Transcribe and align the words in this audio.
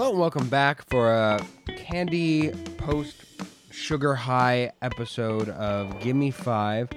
Hello 0.00 0.12
and 0.12 0.18
welcome 0.18 0.48
back 0.48 0.88
for 0.88 1.12
a 1.12 1.44
candy 1.76 2.52
post 2.78 3.16
sugar 3.70 4.14
high 4.14 4.72
episode 4.80 5.50
of 5.50 6.00
Give 6.00 6.16
Me 6.16 6.30
Five. 6.30 6.88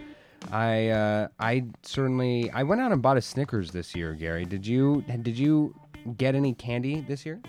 I 0.53 0.87
uh, 0.87 1.27
I 1.37 1.65
certainly 1.81 2.49
I 2.51 2.63
went 2.63 2.79
out 2.79 2.93
and 2.93 3.01
bought 3.01 3.17
a 3.17 3.21
Snickers 3.21 3.71
this 3.71 3.93
year, 3.93 4.13
Gary. 4.13 4.45
Did 4.45 4.65
you 4.65 5.03
did 5.21 5.37
you 5.37 5.75
get 6.15 6.33
any 6.33 6.53
candy 6.53 7.01
this 7.01 7.25
year? 7.25 7.41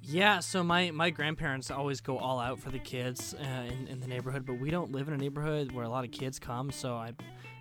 Yeah, 0.00 0.38
so 0.38 0.62
my, 0.62 0.92
my 0.92 1.10
grandparents 1.10 1.72
always 1.72 2.00
go 2.00 2.16
all 2.16 2.38
out 2.38 2.60
for 2.60 2.70
the 2.70 2.78
kids 2.78 3.34
uh, 3.34 3.44
in, 3.44 3.88
in 3.88 3.98
the 3.98 4.06
neighborhood, 4.06 4.46
but 4.46 4.60
we 4.60 4.70
don't 4.70 4.92
live 4.92 5.08
in 5.08 5.14
a 5.14 5.18
neighborhood 5.18 5.72
where 5.72 5.86
a 5.86 5.88
lot 5.88 6.04
of 6.04 6.12
kids 6.12 6.38
come, 6.38 6.70
so 6.70 6.94
I 6.94 7.14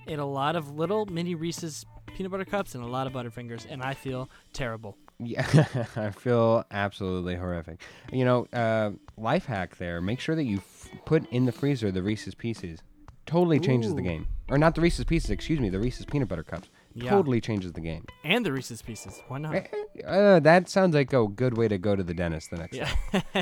ate 0.08 0.20
a 0.20 0.26
lot 0.26 0.56
of 0.56 0.78
little 0.78 1.08
mini 1.08 1.34
Reese's 1.34 1.84
peanut 2.16 2.32
butter 2.32 2.46
cups 2.46 2.76
and 2.76 2.84
a 2.84 2.88
lot 2.88 3.08
of 3.08 3.14
Butterfingers, 3.14 3.66
and 3.68 3.82
I 3.82 3.96
feel 3.96 4.30
terrible. 4.54 5.00
Yeah, 5.20 5.46
I 5.96 6.12
feel 6.12 6.64
absolutely 6.72 7.36
horrific. 7.36 7.82
You 8.12 8.26
know, 8.26 8.46
uh, 8.54 8.92
life 9.18 9.46
hack 9.46 9.78
there: 9.78 10.02
make 10.02 10.20
sure 10.20 10.36
that 10.36 10.44
you 10.44 10.58
f- 10.58 10.90
put 11.06 11.28
in 11.32 11.46
the 11.46 11.52
freezer 11.52 11.92
the 11.92 12.04
Reese's 12.04 12.36
Pieces. 12.36 12.80
Totally 13.26 13.60
changes 13.60 13.94
the 13.94 14.02
Ooh. 14.02 14.06
game, 14.06 14.28
or 14.50 14.58
not 14.58 14.76
the 14.76 14.82
Reese's 14.82 15.06
Pieces. 15.06 15.30
Excuse 15.32 15.60
me, 15.60 15.70
the 15.70 15.80
Reese's 15.80 16.06
peanut 16.06 16.28
butter 16.30 16.44
cups. 16.44 16.70
Yeah. 16.94 17.12
Totally 17.12 17.42
changes 17.42 17.74
the 17.74 17.82
game. 17.82 18.06
And 18.24 18.46
the 18.46 18.52
Reese's 18.52 18.82
Pieces. 18.82 19.22
Why 19.28 19.38
not? 19.38 19.68
Uh, 20.06 20.40
that 20.40 20.68
sounds 20.70 20.96
like 20.96 21.14
a 21.14 21.28
good 21.28 21.56
way 21.58 21.68
to 21.68 21.78
go 21.78 21.96
to 21.96 22.02
the 22.04 22.14
dentist 22.14 22.50
the 22.50 22.58
next 22.58 22.76
Yeah. 22.76 22.92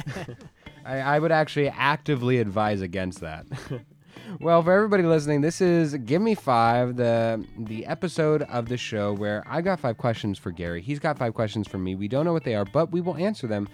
I, 0.85 0.97
I 0.99 1.19
would 1.19 1.31
actually 1.31 1.69
actively 1.69 2.39
advise 2.39 2.81
against 2.81 3.21
that. 3.21 3.45
well, 4.39 4.61
for 4.63 4.71
everybody 4.71 5.03
listening, 5.03 5.41
this 5.41 5.61
is 5.61 5.95
Give 5.95 6.21
Me 6.21 6.35
Five, 6.35 6.95
the 6.95 7.45
the 7.57 7.85
episode 7.85 8.43
of 8.43 8.67
the 8.67 8.77
show 8.77 9.13
where 9.13 9.43
I 9.47 9.61
got 9.61 9.79
five 9.79 9.97
questions 9.97 10.37
for 10.37 10.51
Gary. 10.51 10.81
He's 10.81 10.99
got 10.99 11.17
five 11.17 11.33
questions 11.33 11.67
for 11.67 11.77
me. 11.77 11.95
We 11.95 12.07
don't 12.07 12.25
know 12.25 12.33
what 12.33 12.43
they 12.43 12.55
are, 12.55 12.65
but 12.65 12.91
we 12.91 13.01
will 13.01 13.15
answer 13.17 13.47
them. 13.47 13.67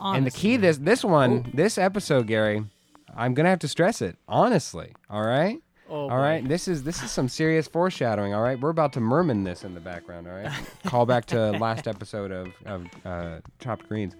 And 0.00 0.26
the 0.26 0.30
key 0.30 0.56
this 0.56 0.78
this 0.78 1.04
one, 1.04 1.50
this 1.54 1.78
episode, 1.78 2.26
Gary, 2.26 2.64
I'm 3.16 3.34
gonna 3.34 3.50
have 3.50 3.60
to 3.60 3.68
stress 3.68 4.02
it 4.02 4.16
honestly. 4.28 4.92
All 5.08 5.24
right. 5.24 5.58
Oh, 5.88 6.08
all 6.08 6.18
right. 6.18 6.46
This 6.46 6.66
is 6.66 6.82
this 6.82 7.02
is 7.02 7.10
some 7.10 7.28
serious 7.28 7.68
foreshadowing. 7.68 8.34
All 8.34 8.42
right. 8.42 8.58
We're 8.58 8.70
about 8.70 8.92
to 8.94 9.00
merman 9.00 9.44
this 9.44 9.64
in 9.64 9.74
the 9.74 9.80
background. 9.80 10.26
All 10.26 10.34
right. 10.34 10.50
Call 10.86 11.06
back 11.06 11.26
to 11.26 11.50
last 11.58 11.86
episode 11.86 12.32
of 12.32 12.48
of 12.64 12.86
uh, 13.04 13.40
Chopped 13.60 13.88
Greens. 13.88 14.14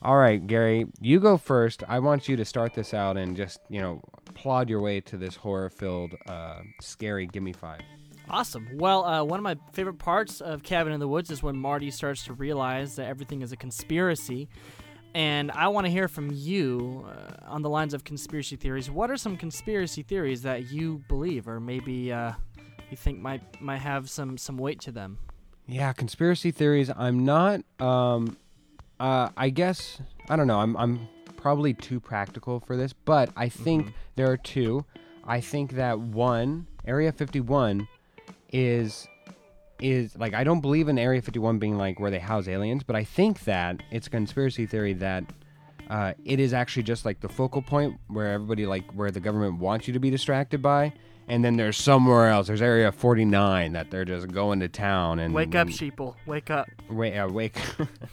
All 0.00 0.16
right, 0.16 0.44
Gary, 0.46 0.86
you 1.00 1.18
go 1.18 1.36
first. 1.36 1.82
I 1.88 1.98
want 1.98 2.28
you 2.28 2.36
to 2.36 2.44
start 2.44 2.72
this 2.74 2.94
out 2.94 3.16
and 3.16 3.36
just 3.36 3.58
you 3.68 3.80
know 3.80 4.00
plod 4.38 4.70
your 4.70 4.80
way 4.80 5.00
to 5.02 5.16
this 5.16 5.36
horror-filled, 5.36 6.14
uh, 6.26 6.60
scary. 6.80 7.26
Give 7.26 7.42
me 7.42 7.52
five. 7.52 7.80
Awesome. 8.30 8.68
Well, 8.74 9.04
uh, 9.04 9.24
one 9.24 9.38
of 9.40 9.44
my 9.44 9.56
favorite 9.72 9.98
parts 9.98 10.40
of 10.40 10.62
Cabin 10.62 10.92
in 10.92 11.00
the 11.00 11.08
Woods 11.08 11.30
is 11.30 11.42
when 11.42 11.56
Marty 11.56 11.90
starts 11.90 12.24
to 12.24 12.34
realize 12.34 12.96
that 12.96 13.06
everything 13.06 13.42
is 13.42 13.52
a 13.52 13.56
conspiracy. 13.56 14.48
And 15.14 15.50
I 15.50 15.68
want 15.68 15.86
to 15.86 15.90
hear 15.90 16.06
from 16.06 16.30
you 16.30 17.06
uh, 17.08 17.46
on 17.46 17.62
the 17.62 17.70
lines 17.70 17.94
of 17.94 18.04
conspiracy 18.04 18.56
theories. 18.56 18.90
What 18.90 19.10
are 19.10 19.16
some 19.16 19.36
conspiracy 19.36 20.02
theories 20.02 20.42
that 20.42 20.70
you 20.70 21.02
believe, 21.08 21.48
or 21.48 21.58
maybe 21.58 22.12
uh, 22.12 22.32
you 22.90 22.96
think 22.96 23.18
might 23.18 23.60
might 23.60 23.80
have 23.80 24.10
some 24.10 24.36
some 24.36 24.58
weight 24.58 24.80
to 24.82 24.92
them? 24.92 25.18
Yeah, 25.66 25.92
conspiracy 25.94 26.50
theories. 26.50 26.90
I'm 26.94 27.24
not. 27.24 27.62
Um, 27.80 28.36
uh, 29.00 29.30
I 29.36 29.48
guess 29.48 30.00
I 30.28 30.36
don't 30.36 30.46
know. 30.46 30.60
I'm 30.60 30.76
I'm 30.76 31.08
probably 31.36 31.72
too 31.72 32.00
practical 32.00 32.60
for 32.60 32.76
this, 32.76 32.92
but 32.92 33.30
I 33.34 33.48
think 33.48 33.94
there 34.18 34.30
are 34.30 34.36
two. 34.36 34.84
I 35.24 35.40
think 35.40 35.72
that 35.72 35.98
one, 35.98 36.66
Area 36.84 37.12
51, 37.12 37.88
is 38.52 39.06
is 39.80 40.16
like 40.16 40.34
I 40.34 40.42
don't 40.42 40.60
believe 40.60 40.88
in 40.88 40.98
Area 40.98 41.22
51 41.22 41.58
being 41.60 41.78
like 41.78 42.00
where 42.00 42.10
they 42.10 42.18
house 42.18 42.48
aliens, 42.48 42.82
but 42.82 42.96
I 42.96 43.04
think 43.04 43.44
that 43.44 43.80
it's 43.92 44.08
a 44.08 44.10
conspiracy 44.10 44.66
theory 44.66 44.92
that 44.94 45.24
uh, 45.88 46.14
it 46.24 46.40
is 46.40 46.52
actually 46.52 46.82
just 46.82 47.04
like 47.04 47.20
the 47.20 47.28
focal 47.28 47.62
point 47.62 47.98
where 48.08 48.32
everybody 48.32 48.66
like 48.66 48.90
where 48.92 49.10
the 49.12 49.20
government 49.20 49.60
wants 49.60 49.86
you 49.86 49.94
to 49.94 50.00
be 50.00 50.10
distracted 50.10 50.60
by. 50.60 50.92
And 51.30 51.44
then 51.44 51.56
there's 51.58 51.76
somewhere 51.76 52.30
else. 52.30 52.46
There's 52.46 52.62
Area 52.62 52.90
49 52.90 53.74
that 53.74 53.90
they're 53.90 54.06
just 54.06 54.28
going 54.28 54.60
to 54.60 54.68
town 54.68 55.18
and 55.18 55.34
Wake 55.34 55.54
up, 55.54 55.66
and- 55.66 55.76
sheeple! 55.76 56.14
Wake 56.24 56.50
up! 56.50 56.68
Wait, 56.88 57.18
uh, 57.18 57.28
wake. 57.28 57.60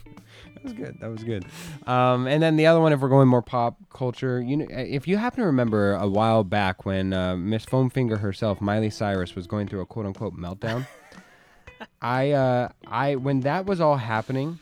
that 0.56 0.64
was 0.64 0.72
good. 0.72 1.00
That 1.00 1.10
was 1.10 1.22
good. 1.22 1.44
Um, 1.86 2.26
and 2.26 2.42
then 2.42 2.56
the 2.56 2.66
other 2.66 2.80
one, 2.80 2.92
if 2.92 3.00
we're 3.00 3.10
going 3.10 3.28
more 3.28 3.42
pop 3.42 3.76
culture, 3.92 4.40
you 4.40 4.56
know, 4.56 4.66
if 4.70 5.06
you 5.06 5.18
happen 5.18 5.40
to 5.40 5.46
remember 5.46 5.94
a 5.94 6.08
while 6.08 6.44
back 6.44 6.86
when 6.86 7.12
uh, 7.12 7.36
Miss 7.36 7.66
Foamfinger 7.66 8.20
herself, 8.20 8.60
Miley 8.62 8.90
Cyrus, 8.90 9.34
was 9.34 9.46
going 9.46 9.68
through 9.68 9.82
a 9.82 9.86
quote 9.86 10.06
unquote 10.06 10.34
meltdown. 10.34 10.86
I, 12.00 12.30
uh, 12.30 12.68
I, 12.86 13.16
when 13.16 13.40
that 13.40 13.66
was 13.66 13.82
all 13.82 13.98
happening, 13.98 14.60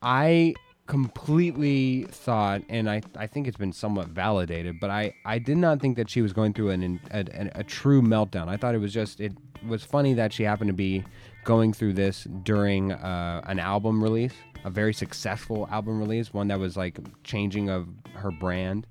I 0.00 0.54
completely 0.86 2.06
thought, 2.10 2.62
and 2.70 2.88
I, 2.88 3.02
I 3.16 3.26
think 3.26 3.46
it's 3.46 3.58
been 3.58 3.72
somewhat 3.72 4.08
validated, 4.08 4.80
but 4.80 4.88
I, 4.88 5.14
I 5.26 5.38
did 5.38 5.58
not 5.58 5.80
think 5.80 5.96
that 5.96 6.08
she 6.08 6.22
was 6.22 6.32
going 6.32 6.54
through 6.54 6.70
an, 6.70 7.00
an, 7.10 7.50
a, 7.54 7.60
a 7.60 7.64
true 7.64 8.00
meltdown. 8.00 8.48
I 8.48 8.56
thought 8.56 8.74
it 8.74 8.78
was 8.78 8.94
just, 8.94 9.20
it 9.20 9.32
was 9.68 9.84
funny 9.84 10.14
that 10.14 10.32
she 10.32 10.42
happened 10.44 10.68
to 10.68 10.74
be 10.74 11.04
going 11.44 11.72
through 11.72 11.92
this 11.92 12.24
during 12.42 12.92
uh, 12.92 13.42
an 13.44 13.58
album 13.58 14.02
release, 14.02 14.34
a 14.64 14.70
very 14.70 14.94
successful 14.94 15.68
album 15.70 15.98
release, 15.98 16.32
one 16.32 16.48
that 16.48 16.58
was 16.58 16.76
like 16.76 16.98
changing 17.22 17.68
of 17.68 17.86
her 18.14 18.30
brand. 18.30 18.86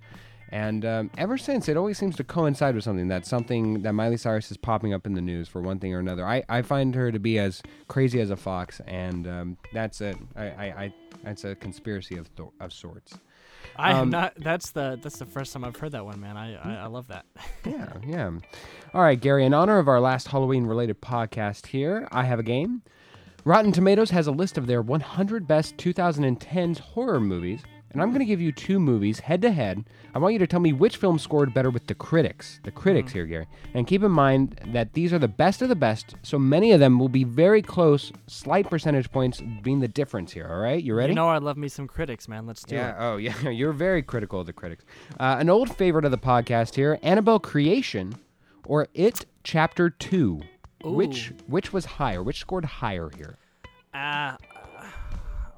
And 0.49 0.85
um, 0.85 1.09
ever 1.17 1.35
since, 1.35 1.67
it 1.67 1.77
always 1.77 1.97
seems 1.97 2.15
to 2.17 2.23
coincide 2.23 2.75
with 2.75 2.83
something. 2.83 3.07
That 3.07 3.25
something 3.25 3.81
that 3.81 3.93
Miley 3.93 4.17
Cyrus 4.17 4.51
is 4.51 4.57
popping 4.57 4.93
up 4.93 5.07
in 5.07 5.13
the 5.13 5.21
news 5.21 5.47
for 5.47 5.61
one 5.61 5.79
thing 5.79 5.95
or 5.95 5.99
another. 5.99 6.27
I, 6.27 6.43
I 6.47 6.61
find 6.61 6.93
her 6.93 7.11
to 7.11 7.17
be 7.17 7.39
as 7.39 7.63
crazy 7.87 8.21
as 8.21 8.29
a 8.29 8.35
fox, 8.35 8.79
and 8.85 9.27
um, 9.27 9.57
that's 9.73 9.99
it. 9.99 10.15
I, 10.35 10.43
I, 10.43 10.65
I 10.65 10.93
that's 11.23 11.43
a 11.43 11.55
conspiracy 11.55 12.17
of 12.17 12.33
th- 12.35 12.49
of 12.59 12.71
sorts. 12.71 13.17
I 13.75 13.93
have 13.93 14.01
Um, 14.03 14.09
not. 14.09 14.33
That's 14.37 14.71
the 14.71 14.99
that's 15.01 15.17
the 15.17 15.25
first 15.25 15.51
time 15.53 15.63
I've 15.63 15.75
heard 15.75 15.91
that 15.93 16.05
one, 16.05 16.19
man. 16.19 16.37
I 16.37 16.55
I, 16.55 16.83
I 16.83 16.85
love 16.87 17.07
that. 17.07 17.25
yeah, 17.65 17.91
yeah. 18.05 18.31
All 18.93 19.01
right, 19.01 19.19
Gary. 19.19 19.45
In 19.45 19.53
honor 19.53 19.79
of 19.79 19.87
our 19.87 19.99
last 19.99 20.27
Halloween-related 20.27 21.01
podcast 21.01 21.67
here, 21.67 22.07
I 22.11 22.23
have 22.23 22.39
a 22.39 22.43
game. 22.43 22.83
Rotten 23.45 23.71
Tomatoes 23.71 24.11
has 24.11 24.27
a 24.27 24.31
list 24.31 24.57
of 24.57 24.67
their 24.67 24.81
100 24.81 25.47
best 25.47 25.75
2010s 25.77 26.79
horror 26.79 27.19
movies, 27.19 27.61
and 27.93 28.01
I'm 28.01 28.09
going 28.09 28.19
to 28.19 28.25
give 28.25 28.41
you 28.41 28.51
two 28.51 28.79
movies 28.79 29.19
head 29.19 29.41
to 29.43 29.51
head. 29.51 29.85
I 30.13 30.19
want 30.19 30.33
you 30.33 30.39
to 30.39 30.47
tell 30.47 30.59
me 30.59 30.73
which 30.73 30.97
film 30.97 31.17
scored 31.19 31.53
better 31.53 31.69
with 31.69 31.87
the 31.87 31.95
critics. 31.95 32.59
The 32.63 32.71
critics 32.71 33.11
here, 33.11 33.25
Gary. 33.25 33.47
And 33.73 33.87
keep 33.87 34.03
in 34.03 34.11
mind 34.11 34.59
that 34.67 34.93
these 34.93 35.13
are 35.13 35.19
the 35.19 35.27
best 35.27 35.61
of 35.61 35.69
the 35.69 35.75
best, 35.75 36.15
so 36.23 36.37
many 36.37 36.71
of 36.71 36.79
them 36.79 36.99
will 36.99 37.09
be 37.09 37.23
very 37.23 37.61
close, 37.61 38.11
slight 38.27 38.69
percentage 38.69 39.11
points 39.11 39.41
being 39.61 39.79
the 39.79 39.87
difference 39.87 40.31
here. 40.31 40.47
All 40.49 40.59
right, 40.59 40.83
you 40.83 40.95
ready? 40.95 41.11
You 41.11 41.15
know 41.15 41.29
I 41.29 41.37
love 41.37 41.57
me 41.57 41.67
some 41.67 41.87
critics, 41.87 42.27
man. 42.27 42.45
Let's 42.45 42.63
do 42.63 42.75
it. 42.75 42.79
Yeah. 42.79 42.89
it. 42.89 42.95
Oh, 42.99 43.17
yeah. 43.43 43.49
You're 43.49 43.73
very 43.73 44.01
critical 44.01 44.39
of 44.39 44.47
the 44.47 44.53
critics. 44.53 44.85
Uh, 45.19 45.37
an 45.39 45.49
old 45.49 45.75
favorite 45.75 46.05
of 46.05 46.11
the 46.11 46.17
podcast 46.17 46.75
here: 46.75 46.99
Annabelle 47.03 47.39
Creation 47.39 48.15
or 48.65 48.87
It 48.93 49.25
Chapter 49.43 49.89
Two. 49.89 50.41
Which 50.83 51.31
which 51.47 51.71
was 51.71 51.85
higher? 51.85 52.21
Which 52.21 52.39
scored 52.39 52.65
higher 52.65 53.09
here? 53.15 53.37
Uh, 53.93 54.35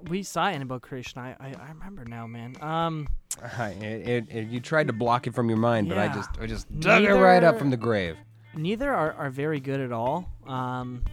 we 0.10 0.24
saw 0.24 0.48
Annabelle 0.48 0.80
creation. 0.80 1.20
I, 1.22 1.32
I 1.40 1.54
I 1.60 1.70
remember 1.70 2.06
now, 2.06 2.28
man. 2.28 2.56
Um. 2.62 3.08
Uh, 3.42 3.64
it, 3.82 4.08
it, 4.08 4.26
it- 4.30 4.48
you 4.48 4.60
tried 4.62 4.88
to 4.88 4.94
block 4.94 5.28
it 5.28 5.34
from 5.36 5.50
your 5.50 5.58
mind, 5.58 5.90
but 5.90 5.98
I 5.98 6.08
just 6.08 6.30
I 6.40 6.46
just 6.48 6.80
dug 6.80 7.04
it 7.04 7.12
right 7.12 7.44
up 7.44 7.58
from 7.60 7.70
the 7.70 7.78
grave. 7.78 8.16
neither 8.56 8.94
are, 8.94 9.12
are 9.14 9.30
very 9.30 9.60
good 9.60 9.82
at 9.82 9.92
all. 9.92 10.30
Um, 10.48 11.04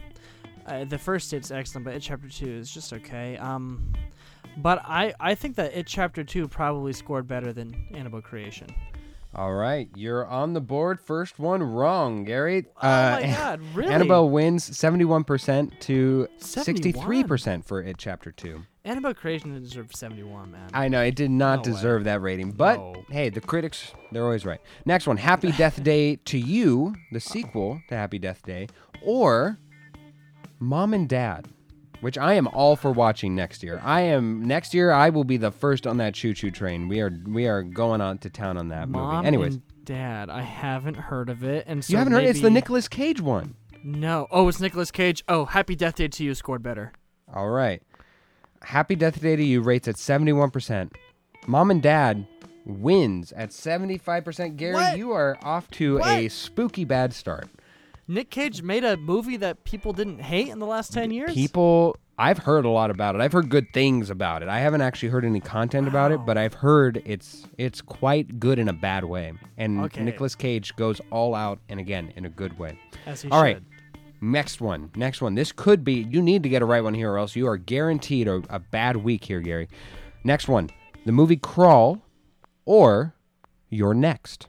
uh, 0.65 0.85
the 0.85 0.97
first 0.97 1.33
it's 1.33 1.51
excellent, 1.51 1.83
but 1.83 1.93
it 1.95 2.01
chapter 2.01 2.29
two 2.29 2.47
is 2.49 2.73
just 2.73 2.93
okay. 2.93 3.35
Um, 3.37 3.91
but 4.57 4.81
I 4.85 5.13
I 5.19 5.35
think 5.35 5.57
that 5.57 5.73
it 5.75 5.85
chapter 5.85 6.23
two 6.23 6.47
probably 6.47 6.93
scored 6.93 7.27
better 7.27 7.51
than 7.51 7.75
Annabelle 7.93 8.21
Creation. 8.21 8.67
All 9.35 9.53
right, 9.53 9.89
you're 9.95 10.27
on 10.27 10.53
the 10.53 10.61
board. 10.61 10.99
First 11.01 11.39
one 11.39 11.63
wrong, 11.63 12.23
Gary. 12.23 12.65
oh 12.77 12.87
Uh, 12.87 13.19
my 13.19 13.27
God, 13.35 13.61
really? 13.73 13.91
Annabelle 13.91 14.29
wins 14.29 14.69
71% 14.69 15.79
to 15.81 16.27
71? 16.37 16.93
63% 17.03 17.65
for 17.65 17.81
It 17.81 17.97
Chapter 17.97 18.31
2. 18.31 18.61
Annabelle 18.85 19.13
Creation 19.13 19.59
deserved 19.59 19.95
seventy 19.95 20.23
one, 20.23 20.51
man. 20.51 20.69
I 20.73 20.89
know 20.89 21.01
it 21.01 21.15
did 21.15 21.31
not 21.31 21.65
No 21.65 21.71
way. 21.71 21.75
deserve 21.77 22.03
that 22.03 22.21
rating, 22.21 22.51
but 22.51 22.75
No. 22.77 22.93
hey, 23.09 23.29
the 23.29 23.39
critics, 23.39 23.93
they're 24.11 24.25
always 24.25 24.45
right. 24.45 24.59
Next 24.85 25.07
one 25.07 25.15
Happy 25.17 25.51
Death 25.57 25.81
Day 25.81 26.17
to 26.17 26.37
You, 26.37 26.93
the 27.11 27.21
sequel 27.21 27.81
to 27.87 27.95
Happy 27.95 28.19
Death 28.19 28.43
Day, 28.43 28.67
or 29.01 29.57
Mom 30.59 30.93
and 30.93 31.07
Dad, 31.07 31.47
which 32.03 32.17
I 32.17 32.33
am 32.33 32.47
all 32.49 32.75
for 32.75 32.91
watching 32.91 33.33
next 33.33 33.63
year. 33.63 33.81
I 33.83 34.01
am 34.01 34.43
next 34.45 34.73
year 34.73 34.91
I 34.91 35.09
will 35.09 35.23
be 35.23 35.37
the 35.37 35.51
first 35.51 35.87
on 35.87 35.97
that 35.97 36.13
choo 36.13 36.33
choo 36.33 36.51
train. 36.51 36.87
We 36.87 36.99
are 37.01 37.11
we 37.25 37.47
are 37.47 37.63
going 37.63 38.01
on 38.01 38.19
to 38.19 38.29
town 38.29 38.57
on 38.57 38.67
that 38.69 38.89
Mom 38.89 39.15
movie. 39.15 39.27
Anyways, 39.27 39.53
and 39.55 39.85
Dad, 39.85 40.29
I 40.29 40.41
haven't 40.41 40.95
heard 40.97 41.29
of 41.29 41.43
it, 41.43 41.65
and 41.67 41.83
so 41.83 41.91
you 41.93 41.97
haven't 41.97 42.13
heard 42.13 42.25
it's 42.25 42.41
the 42.41 42.49
Nicolas 42.49 42.87
Cage 42.87 43.19
one. 43.21 43.55
No. 43.83 44.27
Oh, 44.31 44.47
it's 44.47 44.59
Nicolas 44.59 44.91
Cage. 44.91 45.23
Oh, 45.27 45.45
Happy 45.45 45.75
Death 45.75 45.95
Day 45.95 46.07
to 46.07 46.23
You 46.23 46.35
scored 46.35 46.63
better. 46.63 46.93
All 47.33 47.49
right. 47.49 47.81
Happy 48.61 48.95
Death 48.95 49.19
Day 49.21 49.35
to 49.35 49.43
You 49.43 49.61
rates 49.61 49.87
at 49.89 49.95
71%. 49.95 50.91
Mom 51.47 51.69
and 51.69 51.81
Dad 51.81 52.25
wins 52.65 53.33
at 53.33 53.49
75%. 53.49 54.55
Gary, 54.55 54.73
What? 54.73 54.97
you 54.97 55.11
are 55.11 55.37
off 55.43 55.69
to 55.71 55.99
a 56.01 56.29
spooky 56.29 56.85
bad 56.85 57.13
start. 57.13 57.49
Nick 58.07 58.29
Cage 58.29 58.61
made 58.61 58.83
a 58.83 58.97
movie 58.97 59.37
that 59.37 59.63
people 59.63 59.93
didn't 59.93 60.19
hate 60.19 60.49
in 60.49 60.59
the 60.59 60.65
last 60.65 60.91
ten 60.93 61.11
years. 61.11 61.33
People 61.33 61.95
I've 62.17 62.37
heard 62.37 62.65
a 62.65 62.69
lot 62.69 62.91
about 62.91 63.15
it. 63.15 63.21
I've 63.21 63.31
heard 63.31 63.49
good 63.49 63.65
things 63.73 64.09
about 64.09 64.43
it. 64.43 64.49
I 64.49 64.59
haven't 64.59 64.81
actually 64.81 65.09
heard 65.09 65.25
any 65.25 65.39
content 65.39 65.87
about 65.87 66.11
it, 66.11 66.25
but 66.25 66.37
I've 66.37 66.53
heard 66.53 67.01
it's 67.05 67.47
it's 67.57 67.81
quite 67.81 68.39
good 68.39 68.59
in 68.59 68.67
a 68.69 68.73
bad 68.73 69.03
way. 69.05 69.33
And 69.57 69.79
Okay. 69.85 70.03
Nicolas 70.03 70.35
Cage 70.35 70.75
goes 70.75 71.01
all 71.09 71.33
out 71.33 71.59
and 71.69 71.79
again 71.79 72.13
in 72.15 72.25
a 72.25 72.29
good 72.29 72.59
way. 72.59 72.77
All 73.31 73.41
right. 73.41 73.55
should. 73.57 73.65
Next 74.21 74.61
one. 74.61 74.91
Next 74.95 75.21
one. 75.21 75.35
This 75.35 75.51
could 75.51 75.83
be 75.83 76.07
you 76.09 76.21
need 76.21 76.43
to 76.43 76.49
get 76.49 76.61
a 76.61 76.65
right 76.65 76.83
one 76.83 76.93
here 76.93 77.11
or 77.11 77.17
else 77.17 77.35
you 77.35 77.47
are 77.47 77.57
guaranteed 77.57 78.27
a, 78.27 78.41
a 78.49 78.59
bad 78.59 78.97
week 78.97 79.25
here, 79.25 79.39
Gary. 79.41 79.67
Next 80.23 80.47
one. 80.47 80.69
The 81.05 81.11
movie 81.11 81.35
Crawl 81.37 82.01
or 82.65 83.15
You're 83.69 83.93
Next. 83.93 84.47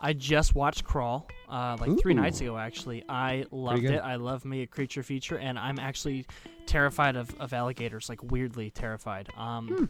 I 0.00 0.12
just 0.12 0.54
watched 0.54 0.84
Crawl, 0.84 1.28
uh, 1.50 1.76
like 1.80 1.98
three 2.00 2.14
nights 2.14 2.40
ago. 2.40 2.56
Actually, 2.58 3.04
I 3.08 3.44
loved 3.50 3.84
it. 3.84 3.98
I 4.00 4.16
love 4.16 4.44
me 4.44 4.62
a 4.62 4.66
creature 4.66 5.02
feature, 5.02 5.38
and 5.38 5.58
I'm 5.58 5.78
actually 5.78 6.26
terrified 6.66 7.16
of, 7.16 7.34
of 7.40 7.52
alligators, 7.52 8.08
like 8.08 8.22
weirdly 8.22 8.70
terrified. 8.70 9.28
Um, 9.36 9.68
Hmm. 9.68 9.84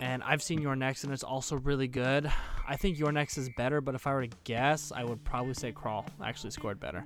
and 0.00 0.22
I've 0.22 0.42
seen 0.42 0.60
You're 0.60 0.76
Next, 0.76 1.04
and 1.04 1.12
it's 1.12 1.22
also 1.24 1.56
really 1.56 1.88
good. 1.88 2.30
I 2.68 2.76
think 2.76 2.98
You're 2.98 3.12
Next 3.12 3.38
is 3.38 3.48
better, 3.56 3.80
but 3.80 3.94
if 3.94 4.06
I 4.06 4.12
were 4.12 4.26
to 4.26 4.36
guess, 4.44 4.92
I 4.94 5.04
would 5.04 5.24
probably 5.24 5.54
say 5.54 5.72
Crawl 5.72 6.04
actually 6.22 6.50
scored 6.50 6.78
better. 6.78 7.04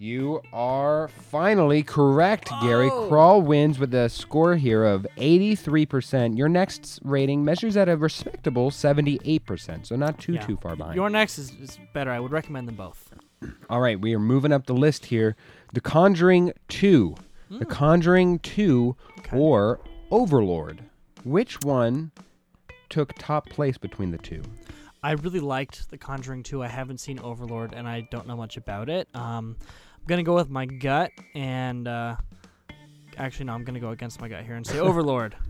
You 0.00 0.42
are 0.52 1.08
finally 1.08 1.82
correct, 1.82 2.50
Gary. 2.62 2.88
Oh. 2.88 3.08
Crawl 3.08 3.42
wins 3.42 3.80
with 3.80 3.92
a 3.94 4.08
score 4.08 4.54
here 4.54 4.84
of 4.84 5.04
83%. 5.16 6.38
You're 6.38 6.48
Next 6.48 7.00
rating 7.02 7.44
measures 7.44 7.76
at 7.76 7.88
a 7.88 7.96
respectable 7.96 8.70
78%, 8.70 9.86
so 9.86 9.96
not 9.96 10.18
too, 10.20 10.34
Yeah. 10.34 10.46
too 10.46 10.56
far 10.56 10.76
behind. 10.76 10.94
You're 10.94 11.10
Next 11.10 11.38
is, 11.38 11.50
is 11.60 11.78
better. 11.92 12.12
I 12.12 12.20
would 12.20 12.30
recommend 12.30 12.68
them 12.68 12.76
both. 12.76 13.12
All 13.70 13.80
right, 13.80 14.00
we 14.00 14.14
are 14.14 14.20
moving 14.20 14.52
up 14.52 14.66
the 14.66 14.72
list 14.74 15.06
here. 15.06 15.34
The 15.74 15.80
Conjuring 15.80 16.52
2. 16.68 17.16
The 17.50 17.64
Conjuring 17.66 18.38
2 18.40 18.94
Hmm. 19.14 19.20
Okay. 19.20 19.36
or 19.36 19.80
Overlord. 20.12 20.84
Which 21.24 21.58
one 21.62 22.12
took 22.88 23.14
top 23.18 23.48
place 23.48 23.76
between 23.78 24.12
the 24.12 24.18
two? 24.18 24.42
I 25.02 25.12
really 25.12 25.40
liked 25.40 25.90
The 25.90 25.98
Conjuring 25.98 26.42
2. 26.44 26.62
I 26.62 26.68
haven't 26.68 26.98
seen 26.98 27.18
Overlord, 27.18 27.72
and 27.74 27.88
I 27.88 28.02
don't 28.10 28.26
know 28.26 28.36
much 28.36 28.56
about 28.56 28.88
it. 28.88 29.08
Um, 29.14 29.56
gonna 30.08 30.24
go 30.24 30.34
with 30.34 30.50
my 30.50 30.66
gut, 30.66 31.12
and 31.34 31.86
uh, 31.86 32.16
actually, 33.16 33.44
no, 33.46 33.52
I'm 33.52 33.62
gonna 33.64 33.78
go 33.80 33.90
against 33.90 34.20
my 34.20 34.28
gut 34.28 34.44
here 34.44 34.56
and 34.56 34.66
say 34.66 34.78
Overlord. 34.80 35.36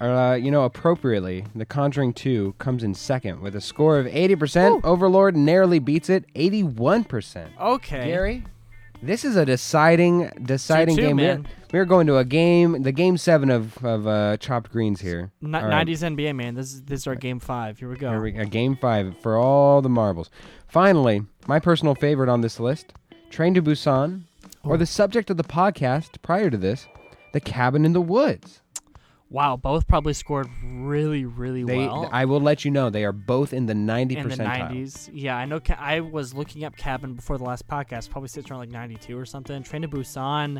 Uh, 0.00 0.34
you 0.34 0.50
know, 0.50 0.64
appropriately, 0.64 1.44
The 1.54 1.64
Conjuring 1.64 2.14
2 2.14 2.56
comes 2.58 2.82
in 2.82 2.94
second 2.94 3.40
with 3.40 3.54
a 3.54 3.60
score 3.60 3.96
of 3.98 4.06
80%. 4.06 4.84
Overlord 4.84 5.36
narrowly 5.36 5.78
beats 5.78 6.10
it, 6.10 6.24
81%. 6.34 7.46
Okay. 7.58 8.04
Gary, 8.04 8.44
this 9.02 9.24
is 9.24 9.36
a 9.36 9.46
deciding 9.46 10.30
deciding 10.42 10.96
2-2, 10.96 11.00
game. 11.00 11.16
We're, 11.16 11.42
we're 11.72 11.84
going 11.84 12.08
to 12.08 12.18
a 12.18 12.24
game, 12.24 12.82
the 12.82 12.90
game 12.92 13.16
seven 13.16 13.50
of 13.50 13.82
of 13.84 14.06
uh, 14.06 14.36
chopped 14.38 14.72
greens 14.72 15.00
here. 15.00 15.30
N- 15.42 15.54
All 15.54 15.68
right. 15.68 15.86
90s 15.86 16.16
NBA, 16.16 16.34
man. 16.34 16.54
This 16.54 16.72
is 16.72 16.82
this 16.82 17.00
is 17.02 17.06
our 17.06 17.14
game 17.14 17.38
five. 17.38 17.78
Here 17.78 17.88
we 17.88 17.96
go. 17.96 18.10
Here 18.10 18.20
we, 18.20 18.36
a 18.36 18.46
game 18.46 18.76
five 18.76 19.16
for 19.18 19.36
all 19.38 19.80
the 19.80 19.88
marbles. 19.88 20.28
Finally, 20.66 21.22
my 21.46 21.60
personal 21.60 21.94
favorite 21.94 22.28
on 22.28 22.40
this 22.40 22.58
list: 22.58 22.94
Train 23.34 23.52
to 23.54 23.62
Busan, 23.62 24.22
or 24.62 24.74
Oh. 24.74 24.76
the 24.76 24.86
subject 24.86 25.28
of 25.28 25.36
the 25.36 25.42
podcast 25.42 26.22
prior 26.22 26.50
to 26.50 26.56
this, 26.56 26.86
The 27.32 27.40
Cabin 27.40 27.84
in 27.84 27.92
the 27.92 28.00
Woods. 28.00 28.60
Wow, 29.28 29.56
both 29.56 29.88
probably 29.88 30.12
scored 30.12 30.46
really, 30.64 31.24
really 31.24 31.64
They, 31.64 31.78
well. 31.88 32.08
I 32.12 32.26
will 32.26 32.40
let 32.40 32.64
you 32.64 32.70
know, 32.70 32.90
they 32.90 33.04
are 33.04 33.10
both 33.10 33.52
in 33.52 33.66
the 33.66 33.74
ninety 33.74 34.16
in 34.16 34.28
the 34.28 34.36
percentile. 34.36 34.70
90s. 34.70 35.10
Yeah, 35.12 35.36
I 35.36 35.46
know. 35.46 35.58
Ca- 35.58 35.74
I 35.80 35.98
was 35.98 36.32
looking 36.32 36.62
up 36.62 36.76
Cabin 36.76 37.14
before 37.14 37.36
the 37.36 37.42
last 37.42 37.66
podcast. 37.66 38.08
Probably 38.10 38.28
sits 38.28 38.48
around 38.52 38.60
like 38.60 38.70
92 38.70 39.18
or 39.18 39.26
something. 39.26 39.64
Train 39.64 39.82
to 39.82 39.88
Busan. 39.88 40.58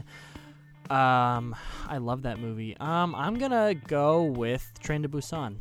Um, 0.91 1.55
I 1.89 1.99
love 1.99 2.23
that 2.23 2.41
movie. 2.41 2.77
Um, 2.81 3.15
I'm 3.15 3.39
gonna 3.39 3.75
go 3.75 4.25
with 4.25 4.69
Train 4.81 5.03
to 5.05 5.09
Busan. 5.09 5.59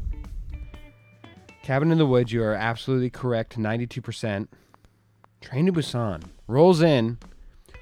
Cabin 1.62 1.92
in 1.92 2.00
the 2.00 2.07
Woods, 2.07 2.31
you 2.33 2.42
are 2.44 2.56
absolutely 2.56 3.12
correct, 3.12 3.56
92%. 3.60 4.48
Train 5.44 5.66
to 5.66 5.74
Busan 5.74 6.24
rolls 6.48 6.81
in 6.81 7.18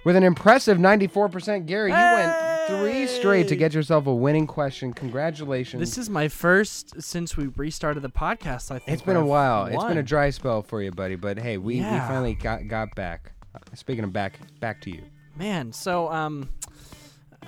with 0.04 0.16
an 0.16 0.24
impressive 0.24 0.78
94%. 0.80 1.68
Gary, 1.68 1.92
you 1.92 1.96
went 1.96 2.34
three 2.68 3.06
straight 3.06 3.48
to 3.50 3.56
get 3.56 3.74
yourself 3.74 4.08
a 4.08 4.14
winning 4.14 4.48
question. 4.48 4.94
Congratulations. 4.94 5.80
This 5.80 5.98
is 5.98 6.10
my 6.10 6.28
first 6.28 7.02
since 7.02 7.38
we 7.38 7.48
restarted 7.48 8.02
the 8.02 8.10
podcast. 8.10 8.72
I 8.72 8.80
think 8.80 8.90
it's 8.90 9.02
been 9.04 9.16
a 9.16 9.20
I've 9.22 9.26
while. 9.28 9.66
It's 9.68 9.84
been 9.84 9.98
a 10.00 10.04
dry 10.04 10.32
spell 10.32 10.64
for 10.64 10.82
you, 10.82 10.92
buddy, 10.92 11.16
but 11.16 11.38
hey, 11.38 11.58
we, 11.58 11.76
Yeah. 11.76 11.94
we 11.94 12.00
finally 12.00 12.34
got 12.34 12.68
got 12.68 12.96
back. 12.96 13.32
Uh, 13.54 13.60
Speaking 13.76 14.04
of 14.04 14.12
back, 14.12 14.40
back 14.60 14.82
to 14.82 14.92
you. 14.92 15.04
Man, 15.36 15.72
so 15.72 16.12
um, 16.12 16.50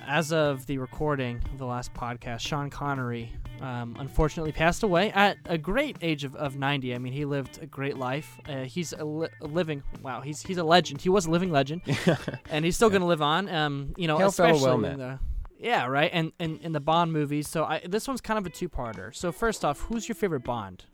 as 0.06 0.32
of 0.32 0.66
the 0.66 0.78
recording 0.78 1.40
of 1.52 1.58
the 1.58 1.66
last 1.66 1.92
podcast, 1.94 2.40
Sean 2.40 2.70
Connery 2.70 3.32
um, 3.60 3.96
unfortunately 3.98 4.52
passed 4.52 4.82
away 4.82 5.10
at 5.12 5.38
a 5.46 5.56
great 5.56 5.96
age 6.02 6.24
of, 6.24 6.34
of 6.36 6.56
90. 6.56 6.94
I 6.94 6.98
mean, 6.98 7.12
he 7.12 7.24
lived 7.24 7.62
a 7.62 7.66
great 7.66 7.96
life. 7.96 8.38
Uh, 8.48 8.64
he's 8.64 8.92
a, 8.92 9.04
li- 9.04 9.28
a 9.40 9.46
living, 9.46 9.82
wow, 10.02 10.20
he's 10.20 10.42
he's 10.42 10.58
a 10.58 10.64
legend. 10.64 11.00
He 11.00 11.08
was 11.08 11.26
a 11.26 11.30
living 11.30 11.50
legend, 11.50 11.82
and 12.50 12.64
he's 12.64 12.76
still 12.76 12.90
going 12.90 13.02
to 13.02 13.06
live 13.06 13.22
on. 13.22 13.48
Um, 13.48 13.94
you 13.96 14.06
know, 14.08 14.18
Hail 14.18 14.28
especially 14.28 14.62
well 14.62 14.78
met. 14.78 14.98
the 14.98 15.18
yeah, 15.58 15.86
right, 15.86 16.10
and 16.12 16.32
in, 16.38 16.58
in 16.58 16.72
the 16.72 16.80
Bond 16.80 17.12
movies. 17.12 17.48
So 17.48 17.64
I, 17.64 17.80
this 17.86 18.06
one's 18.06 18.20
kind 18.20 18.38
of 18.38 18.44
a 18.44 18.50
two-parter. 18.50 19.14
So 19.14 19.32
first 19.32 19.64
off, 19.64 19.80
who's 19.80 20.06
your 20.08 20.14
favorite 20.14 20.44
Bond? 20.44 20.84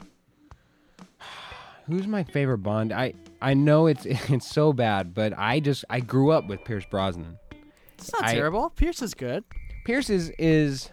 Who's 1.87 2.07
my 2.07 2.23
favorite 2.23 2.59
Bond? 2.59 2.93
I 2.93 3.15
I 3.43 3.55
know 3.55 3.87
it's 3.87 4.07
it's 4.07 4.47
so 4.47 4.73
bad, 4.73 5.15
but 5.15 5.33
I 5.37 5.61
just 5.61 5.85
I 5.91 6.01
grew 6.01 6.31
up 6.31 6.47
with 6.47 6.65
Pierce 6.65 6.85
Brosnan. 6.89 7.39
It's 8.01 8.13
not 8.13 8.25
I- 8.25 8.35
terrible. 8.35 8.71
Pierce 8.71 9.03
is 9.03 9.15
good. 9.15 9.45
Pierce 9.85 10.11
is 10.11 10.33
is 10.39 10.91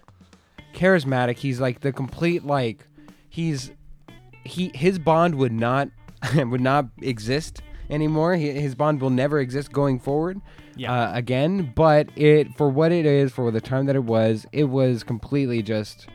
charismatic. 0.74 1.38
He's 1.38 1.60
like 1.60 1.82
the 1.82 1.92
complete 1.92 2.46
like 2.46 2.88
he's 3.30 3.72
he 4.44 4.72
his 4.74 5.00
bond 5.00 5.36
would 5.36 5.52
not 5.52 5.90
would 6.36 6.62
not 6.62 6.88
exist 7.02 7.62
anymore. 7.90 8.36
He, 8.36 8.52
his 8.52 8.76
bond 8.76 9.02
will 9.02 9.10
never 9.10 9.40
exist 9.40 9.72
going 9.72 10.00
forward. 10.00 10.42
Yeah. 10.76 10.94
Uh, 10.94 11.12
again, 11.16 11.74
but 11.76 12.10
it 12.16 12.56
for 12.56 12.70
what 12.70 12.92
it 12.92 13.06
is 13.06 13.32
for 13.32 13.52
the 13.52 13.62
time 13.62 13.86
that 13.88 13.96
it 13.96 14.04
was, 14.04 14.46
it 14.52 14.66
was 14.66 15.04
completely 15.04 15.62
just 15.64 16.08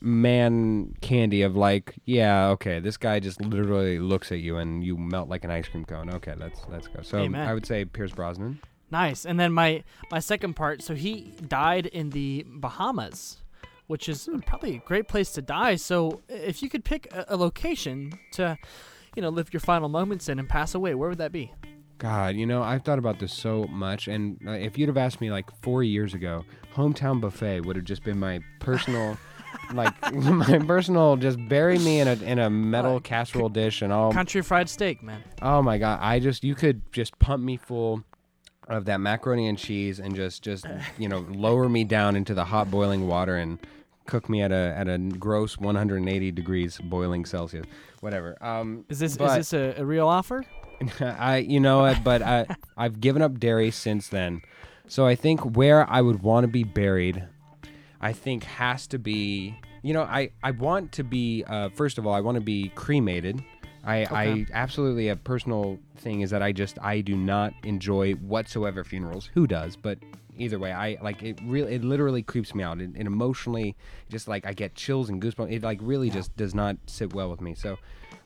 man 0.00 0.94
candy 1.00 1.42
of 1.42 1.56
like, 1.56 1.94
yeah, 2.04 2.48
okay, 2.48 2.80
this 2.80 2.96
guy 2.96 3.20
just 3.20 3.40
literally 3.40 3.98
looks 3.98 4.32
at 4.32 4.38
you 4.38 4.56
and 4.56 4.84
you 4.84 4.96
melt 4.96 5.28
like 5.28 5.44
an 5.44 5.50
ice 5.50 5.68
cream 5.68 5.84
cone. 5.84 6.10
Okay, 6.10 6.34
let's 6.36 6.60
let's 6.68 6.88
go. 6.88 7.02
So 7.02 7.18
Amen. 7.18 7.46
I 7.46 7.54
would 7.54 7.66
say 7.66 7.84
Pierce 7.84 8.12
Brosnan. 8.12 8.60
Nice. 8.92 9.24
And 9.24 9.40
then 9.40 9.52
my 9.52 9.82
my 10.10 10.18
second 10.20 10.54
part. 10.54 10.82
So 10.82 10.94
he 10.94 11.32
died 11.48 11.86
in 11.86 12.10
the 12.10 12.44
Bahamas, 12.46 13.38
which 13.86 14.06
is 14.06 14.28
probably 14.46 14.76
a 14.76 14.78
great 14.80 15.08
place 15.08 15.32
to 15.32 15.42
die. 15.42 15.76
So 15.76 16.20
if 16.28 16.62
you 16.62 16.68
could 16.68 16.84
pick 16.84 17.10
a, 17.12 17.24
a 17.30 17.36
location 17.36 18.12
to, 18.32 18.58
you 19.16 19.22
know, 19.22 19.30
live 19.30 19.50
your 19.52 19.60
final 19.60 19.88
moments 19.88 20.28
in 20.28 20.38
and 20.38 20.46
pass 20.46 20.74
away, 20.74 20.94
where 20.94 21.08
would 21.08 21.18
that 21.18 21.32
be? 21.32 21.52
God, 21.96 22.34
you 22.36 22.44
know, 22.46 22.62
I've 22.62 22.82
thought 22.82 22.98
about 22.98 23.18
this 23.18 23.32
so 23.32 23.64
much, 23.70 24.08
and 24.08 24.36
uh, 24.46 24.50
if 24.50 24.76
you'd 24.76 24.88
have 24.88 24.96
asked 24.96 25.20
me 25.20 25.30
like 25.30 25.48
four 25.62 25.84
years 25.84 26.14
ago, 26.14 26.44
hometown 26.74 27.20
buffet 27.20 27.60
would 27.60 27.76
have 27.76 27.84
just 27.84 28.02
been 28.02 28.18
my 28.18 28.40
personal, 28.58 29.16
like 29.72 29.94
my 30.12 30.58
personal, 30.58 31.16
just 31.16 31.38
bury 31.48 31.78
me 31.78 32.00
in 32.00 32.08
a 32.08 32.14
in 32.14 32.40
a 32.40 32.50
metal 32.50 32.94
Like, 32.94 33.04
casserole 33.04 33.48
dish, 33.48 33.82
and 33.82 33.92
all. 33.92 34.12
Country 34.12 34.42
fried 34.42 34.68
steak, 34.68 35.00
man. 35.02 35.22
Oh 35.40 35.62
my 35.62 35.78
God, 35.78 36.00
I 36.02 36.18
just 36.18 36.42
you 36.42 36.56
could 36.56 36.82
just 36.92 37.16
pump 37.20 37.42
me 37.44 37.56
full 37.56 38.02
of 38.68 38.84
that 38.86 39.00
macaroni 39.00 39.48
and 39.48 39.58
cheese, 39.58 39.98
and 39.98 40.14
just 40.14 40.42
just 40.42 40.66
you 40.98 41.08
know 41.08 41.26
lower 41.30 41.68
me 41.68 41.84
down 41.84 42.16
into 42.16 42.34
the 42.34 42.44
hot 42.44 42.70
boiling 42.70 43.06
water 43.06 43.36
and 43.36 43.58
cook 44.06 44.28
me 44.28 44.42
at 44.42 44.52
a 44.52 44.74
at 44.76 44.88
a 44.88 44.98
gross 44.98 45.58
180 45.58 46.30
degrees 46.32 46.78
boiling 46.82 47.24
Celsius, 47.24 47.66
whatever. 48.00 48.36
Um, 48.44 48.84
Is 48.88 48.98
this 48.98 49.16
but- 49.16 49.38
is 49.38 49.50
this 49.50 49.52
a, 49.52 49.80
a 49.80 49.84
real 49.84 50.08
offer? 50.08 50.44
I, 51.00 51.36
you 51.36 51.60
know 51.60 51.80
what, 51.80 52.02
but 52.02 52.22
I, 52.22 52.46
I've 52.76 53.00
given 53.00 53.22
up 53.22 53.38
dairy 53.38 53.70
since 53.70 54.08
then. 54.08 54.42
So 54.88 55.06
I 55.06 55.14
think 55.14 55.40
where 55.56 55.88
I 55.88 56.00
would 56.00 56.22
want 56.22 56.42
to 56.44 56.48
be 56.48 56.64
buried, 56.64 57.22
I 58.00 58.12
think 58.12 58.42
has 58.44 58.88
to 58.88 58.98
be, 58.98 59.54
you 59.82 59.94
know, 59.94 60.02
I, 60.02 60.30
I 60.42 60.50
want 60.50 60.90
to 60.92 61.04
be, 61.04 61.44
uh, 61.46 61.68
first 61.68 61.98
of 61.98 62.06
all, 62.06 62.12
I 62.14 62.20
want 62.20 62.34
to 62.34 62.40
be 62.40 62.70
cremated. 62.74 63.44
I, 63.84 64.04
I 64.10 64.46
absolutely 64.52 65.08
a 65.08 65.16
personal 65.16 65.78
thing 65.96 66.20
is 66.20 66.30
that 66.30 66.42
I 66.42 66.52
just 66.52 66.78
I 66.80 67.00
do 67.00 67.16
not 67.16 67.52
enjoy 67.64 68.12
whatsoever 68.14 68.84
funerals. 68.84 69.28
Who 69.34 69.46
does? 69.46 69.76
But 69.76 69.98
either 70.38 70.58
way, 70.58 70.72
I 70.72 70.98
like 71.02 71.22
it. 71.22 71.38
Really, 71.44 71.74
it 71.74 71.84
literally 71.84 72.22
creeps 72.22 72.54
me 72.54 72.62
out. 72.62 72.80
It, 72.80 72.90
it 72.94 73.06
emotionally, 73.06 73.74
just 74.08 74.28
like 74.28 74.46
I 74.46 74.52
get 74.52 74.74
chills 74.74 75.08
and 75.08 75.20
goosebumps. 75.20 75.50
It 75.52 75.62
like 75.62 75.78
really 75.82 76.10
just 76.10 76.36
does 76.36 76.54
not 76.54 76.76
sit 76.86 77.12
well 77.12 77.30
with 77.30 77.40
me. 77.40 77.54
So 77.54 77.76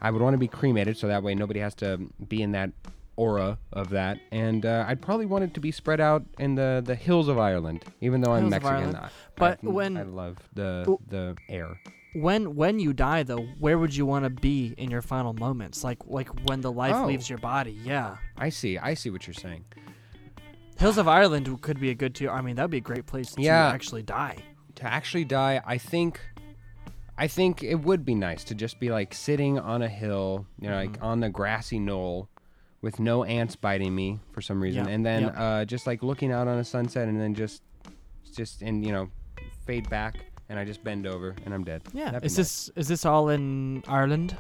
I 0.01 0.11
would 0.11 0.21
want 0.21 0.35
to 0.35 0.39
be 0.39 0.49
cremated, 0.49 0.99
so 0.99 1.09
that 1.09 1.23
way 1.23 1.35
nobody 1.35 1.61
has 1.61 1.75
to 1.77 1.99
be 2.29 2.43
in 2.43 2.53
that 2.53 2.71
aura 3.17 3.57
of 3.73 3.89
that. 3.91 4.19
And 4.31 4.67
uh, 4.67 4.85
I'd 4.87 5.01
probably 5.01 5.25
want 5.25 5.45
it 5.45 5.55
to 5.55 5.61
be 5.61 5.73
spread 5.73 6.01
out 6.01 6.23
in 6.39 6.55
the 6.55 6.83
the 6.85 6.95
hills 6.95 7.29
of 7.29 7.39
Ireland, 7.39 7.85
even 8.03 8.21
though 8.21 8.33
I'm 8.33 8.51
Hills 8.51 8.63
Mexican. 8.63 8.95
I- 8.97 9.09
But 9.37 9.59
I, 9.65 9.67
when- 9.69 9.97
I 9.97 10.03
love 10.03 10.37
the 10.55 10.99
the 11.09 11.37
air. 11.49 11.81
When 12.21 12.55
when 12.57 12.79
you 12.79 12.93
die 12.93 13.23
though, 13.23 13.45
where 13.61 13.79
would 13.79 13.95
you 13.95 14.07
want 14.07 14.25
to 14.25 14.31
be 14.31 14.75
in 14.79 14.91
your 14.91 15.03
final 15.03 15.33
moments? 15.33 15.85
Like 15.85 15.99
like 16.07 16.29
when 16.49 16.61
the 16.61 16.73
life 16.73 16.95
Oh. 16.97 17.07
leaves 17.07 17.29
your 17.29 17.39
body? 17.39 17.79
Yeah. 17.85 18.17
I 18.37 18.49
see. 18.51 18.79
I 18.79 18.95
see 18.95 19.11
what 19.11 19.27
you're 19.27 19.35
saying. 19.35 19.65
Hills 20.79 20.99
of 20.99 21.09
Ireland 21.09 21.61
could 21.63 21.81
be 21.81 21.91
a 21.91 21.95
good 21.95 22.15
too. 22.15 22.29
I 22.29 22.41
mean, 22.43 22.57
that'd 22.57 22.71
be 22.71 22.77
a 22.79 22.81
great 22.81 23.07
place 23.07 23.33
to 23.33 23.43
Yeah. 23.43 23.69
actually 23.69 24.03
die. 24.03 24.37
to 24.77 24.85
actually 24.85 25.25
die, 25.25 25.63
I 25.65 25.79
think 25.79 26.21
I 27.17 27.29
think 27.29 27.63
it 27.63 27.77
would 27.77 28.05
be 28.05 28.15
nice 28.15 28.45
to 28.45 28.55
just 28.55 28.79
be 28.79 28.91
like 28.91 29.15
sitting 29.15 29.59
on 29.59 29.81
a 29.81 29.89
hill, 29.89 30.47
you 30.61 30.69
know, 30.69 30.77
Mm-hmm. 30.77 30.93
like 30.95 31.03
on 31.03 31.21
the 31.21 31.31
grassy 31.31 31.79
knoll 31.79 32.29
with 32.83 33.01
no 33.01 33.25
ants 33.25 33.57
biting 33.57 33.95
me 33.95 34.21
for 34.33 34.43
some 34.43 34.63
reason. 34.63 34.85
Yeah, 34.85 34.91
And 34.93 35.05
then 35.07 35.23
yeah. 35.23 35.29
uh, 35.61 35.65
just 35.65 35.87
like 35.87 36.03
looking 36.03 36.31
out 36.31 36.47
on 36.47 36.59
a 36.59 36.65
sunset 36.65 37.09
and 37.09 37.19
then 37.19 37.35
just 37.35 37.63
just 38.35 38.61
and 38.61 38.85
you 38.85 38.93
know, 38.93 39.09
fade 39.67 39.89
back 39.89 40.27
and 40.49 40.59
I 40.59 40.65
just 40.65 40.83
bend 40.85 41.07
over 41.07 41.35
and 41.45 41.53
I'm 41.55 41.65
dead. 41.65 41.83
Yeah. 41.93 42.07
That'd 42.07 42.23
be 42.23 42.27
Is 42.27 42.39
nice. 42.39 42.67
this 42.67 42.71
is 42.77 42.89
this 42.89 43.05
all 43.07 43.29
in 43.31 43.83
Ireland? 43.89 44.37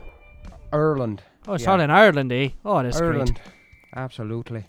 Ireland. 0.73 1.23
Oh, 1.49 1.55
it's 1.55 1.65
Yeah. 1.65 1.73
all 1.73 1.81
in 1.81 1.91
Ireland, 1.91 2.33
eh? 2.33 2.51
Oh, 2.65 2.83
that's 2.83 3.01
Ireland. 3.01 3.41
Absolutely. 3.95 4.65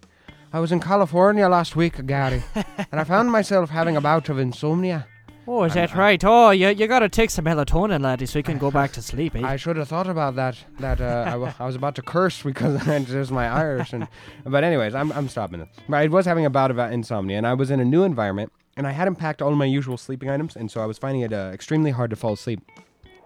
I 0.53 0.59
was 0.59 0.71
in 0.71 0.79
California 0.79 1.47
last 1.49 1.75
week, 1.75 2.05
Gary, 2.05 2.43
and 2.91 3.01
I 3.01 3.03
found 3.03 3.31
myself 3.31 3.69
having 3.69 3.97
a 3.97 4.01
bout 4.01 4.29
of 4.29 4.39
insomnia. 4.39 5.05
great. 5.05 5.13
Oh, 5.49 5.63
is 5.63 5.75
I'm- 5.75 5.87
that 5.87 5.95
right? 5.97 6.23
Oh, 6.25 6.49
you 6.51 6.69
you 6.69 6.87
gotta 6.87 7.09
take 7.09 7.29
some 7.29 7.45
melatonin, 7.45 8.01
laddie, 8.01 8.25
so 8.25 8.39
you 8.39 8.43
can 8.43 8.57
go 8.57 8.69
back 8.71 8.91
to 8.93 9.01
sleep, 9.01 9.35
eh? 9.35 9.41
I 9.53 9.57
should 9.57 9.75
have 9.77 9.87
thought 9.89 10.07
about 10.07 10.35
that. 10.35 10.55
That 10.79 11.01
uh, 11.01 11.23
I, 11.27 11.31
w- 11.31 11.53
I 11.59 11.65
was 11.65 11.75
about 11.75 11.95
to 11.95 12.01
curse 12.01 12.41
because 12.43 12.87
it 12.87 13.09
was 13.09 13.31
my 13.31 13.47
Irish. 13.47 13.91
And 13.93 14.07
but 14.45 14.63
anyways, 14.63 14.93
I'm 14.95 15.11
I'm 15.13 15.27
stopping 15.29 15.61
it. 15.61 15.69
But 15.89 15.97
I 15.97 16.07
was 16.07 16.25
having 16.25 16.45
a 16.45 16.49
bout 16.49 16.71
of 16.71 16.79
uh, 16.79 16.83
insomnia, 16.83 17.37
and 17.37 17.47
I 17.47 17.53
was 17.53 17.69
in 17.71 17.79
a 17.79 17.85
new 17.85 18.03
environment, 18.03 18.51
and 18.77 18.87
I 18.87 18.91
hadn't 18.91 19.15
packed 19.15 19.41
all 19.41 19.51
my 19.55 19.65
usual 19.65 19.97
sleeping 19.97 20.29
items, 20.29 20.55
and 20.55 20.71
so 20.71 20.81
I 20.81 20.85
was 20.85 20.97
finding 20.97 21.23
it 21.23 21.33
uh, 21.33 21.49
extremely 21.53 21.91
hard 21.91 22.11
to 22.11 22.15
fall 22.15 22.33
asleep. 22.33 22.61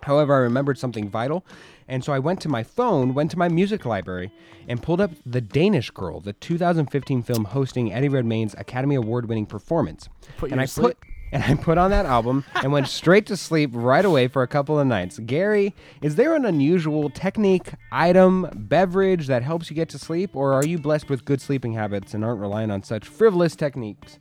However, 0.04 0.34
I 0.34 0.40
remembered 0.40 0.80
something 0.80 1.10
vital, 1.10 1.46
and 1.88 2.04
so 2.04 2.12
I 2.14 2.20
went 2.20 2.42
to 2.42 2.50
my 2.50 2.64
phone, 2.64 3.14
went 3.14 3.30
to 3.32 3.38
my 3.38 3.50
music 3.50 3.86
library, 3.86 4.32
and 4.68 4.82
pulled 4.82 5.02
up 5.02 5.12
The 5.26 5.42
Danish 5.42 5.92
Girl, 5.92 6.20
the 6.20 6.34
2015 6.34 7.22
film 7.22 7.46
hosting 7.46 7.94
Eddie 7.94 8.10
Redmayne's 8.10 8.56
Academy 8.58 8.96
Award-winning 8.96 9.46
performance. 9.46 10.10
Put 10.38 10.52
and 10.52 10.60
I 10.60 10.66
sleep. 10.66 10.98
put 11.00 11.08
and 11.34 11.44
I 11.44 11.56
put 11.56 11.78
on 11.78 11.92
that 11.92 12.06
album 12.06 12.44
and 12.56 12.74
went 12.74 12.90
straight 12.90 13.26
to 13.28 13.38
sleep 13.38 13.70
right 13.74 14.04
away 14.04 14.28
for 14.28 14.42
a 14.42 14.48
couple 14.48 14.78
of 14.78 14.86
nights. 14.86 15.18
Gary, 15.20 15.74
is 16.02 16.16
there 16.16 16.36
an 16.36 16.44
unusual 16.44 17.10
technique, 17.10 17.72
item, 17.90 18.50
beverage 18.54 19.28
that 19.28 19.42
helps 19.42 19.70
you 19.70 19.76
get 19.76 19.88
to 19.90 19.98
sleep, 19.98 20.36
or 20.36 20.52
are 20.52 20.66
you 20.66 20.78
blessed 20.78 21.10
with 21.10 21.24
good 21.24 21.40
sleeping 21.40 21.72
habits 21.72 22.14
and 22.14 22.26
aren't 22.26 22.42
relying 22.42 22.70
on 22.70 22.84
such 22.84 23.08
frivolous 23.08 23.56
techniques? 23.56 24.20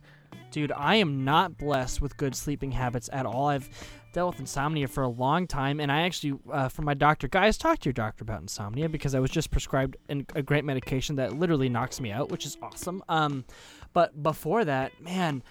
Dude, 0.51 0.73
I 0.75 0.95
am 0.95 1.23
not 1.23 1.57
blessed 1.57 2.01
with 2.01 2.17
good 2.17 2.35
sleeping 2.35 2.71
habits 2.71 3.09
at 3.13 3.25
all. 3.25 3.47
I've 3.47 3.69
dealt 4.13 4.33
with 4.33 4.41
insomnia 4.41 4.87
for 4.89 5.03
a 5.03 5.07
long 5.07 5.47
time, 5.47 5.79
and 5.79 5.89
I 5.89 6.01
actually, 6.01 6.37
uh, 6.51 6.67
from 6.67 6.83
my 6.85 6.93
doctor, 6.93 7.29
guys, 7.29 7.57
talk 7.57 7.79
to 7.79 7.85
your 7.87 7.93
doctor 7.93 8.23
about 8.23 8.41
insomnia 8.41 8.89
because 8.89 9.15
I 9.15 9.19
was 9.19 9.31
just 9.31 9.49
prescribed 9.49 9.95
an, 10.09 10.25
a 10.35 10.41
great 10.41 10.65
medication 10.65 11.15
that 11.15 11.33
literally 11.33 11.69
knocks 11.69 12.01
me 12.01 12.11
out, 12.11 12.29
which 12.29 12.45
is 12.45 12.57
awesome. 12.61 13.01
Um, 13.07 13.45
but 13.93 14.21
before 14.21 14.65
that, 14.65 15.01
man. 15.01 15.41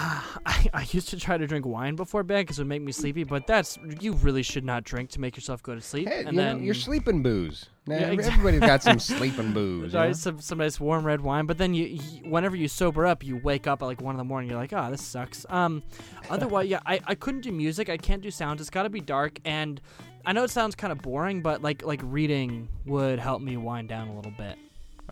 Uh, 0.00 0.20
I, 0.46 0.70
I 0.72 0.86
used 0.92 1.08
to 1.10 1.18
try 1.18 1.36
to 1.36 1.46
drink 1.46 1.66
wine 1.66 1.96
before 1.96 2.22
bed 2.22 2.42
because 2.46 2.58
it 2.58 2.62
would 2.62 2.68
make 2.68 2.82
me 2.82 2.92
sleepy, 2.92 3.24
but 3.24 3.46
that's 3.46 3.78
you 4.00 4.12
really 4.14 4.42
should 4.42 4.64
not 4.64 4.84
drink 4.84 5.10
to 5.10 5.20
make 5.20 5.36
yourself 5.36 5.62
go 5.62 5.74
to 5.74 5.80
sleep. 5.80 6.08
Hey, 6.08 6.20
and 6.24 6.32
you 6.32 6.36
then 6.36 6.62
you're 6.62 6.74
sleeping 6.74 7.22
booze. 7.22 7.66
Now, 7.86 7.96
Yeah, 7.96 8.06
every- 8.08 8.24
Everybody's 8.24 8.60
got 8.60 8.82
some 8.82 8.98
sleeping 9.10 9.52
booze. 9.52 9.84
you 9.84 9.90
Sorry, 9.90 10.08
know? 10.08 10.12
some 10.12 10.40
some 10.40 10.58
nice 10.58 10.78
warm 10.78 11.04
red 11.04 11.20
wine, 11.20 11.46
but 11.46 11.58
then 11.58 11.74
you, 11.74 11.86
you 11.86 12.00
whenever 12.30 12.54
you 12.56 12.68
sober 12.68 13.06
up, 13.06 13.24
you 13.24 13.36
wake 13.38 13.66
up 13.66 13.82
at 13.82 13.86
like 13.86 14.00
one 14.00 14.14
in 14.14 14.18
the 14.18 14.24
morning. 14.24 14.48
You're 14.50 14.58
like, 14.58 14.72
oh, 14.72 14.90
this 14.90 15.02
sucks. 15.02 15.44
Um, 15.48 15.82
otherwise, 16.30 16.68
yeah, 16.68 16.80
I, 16.86 17.00
I 17.06 17.14
couldn't 17.14 17.40
do 17.40 17.50
music. 17.52 17.88
I 17.88 17.96
can't 17.96 18.22
do 18.22 18.30
sounds. 18.30 18.60
It's 18.60 18.70
got 18.70 18.84
to 18.84 18.90
be 18.90 19.00
dark, 19.00 19.38
and 19.44 19.80
I 20.26 20.32
know 20.32 20.44
it 20.44 20.50
sounds 20.50 20.74
kind 20.74 20.92
of 20.92 21.02
boring, 21.02 21.42
but 21.42 21.62
like 21.62 21.84
like 21.84 22.00
reading 22.04 22.68
would 22.86 23.18
help 23.18 23.42
me 23.42 23.56
wind 23.56 23.88
down 23.88 24.08
a 24.08 24.14
little 24.14 24.32
bit. 24.32 24.56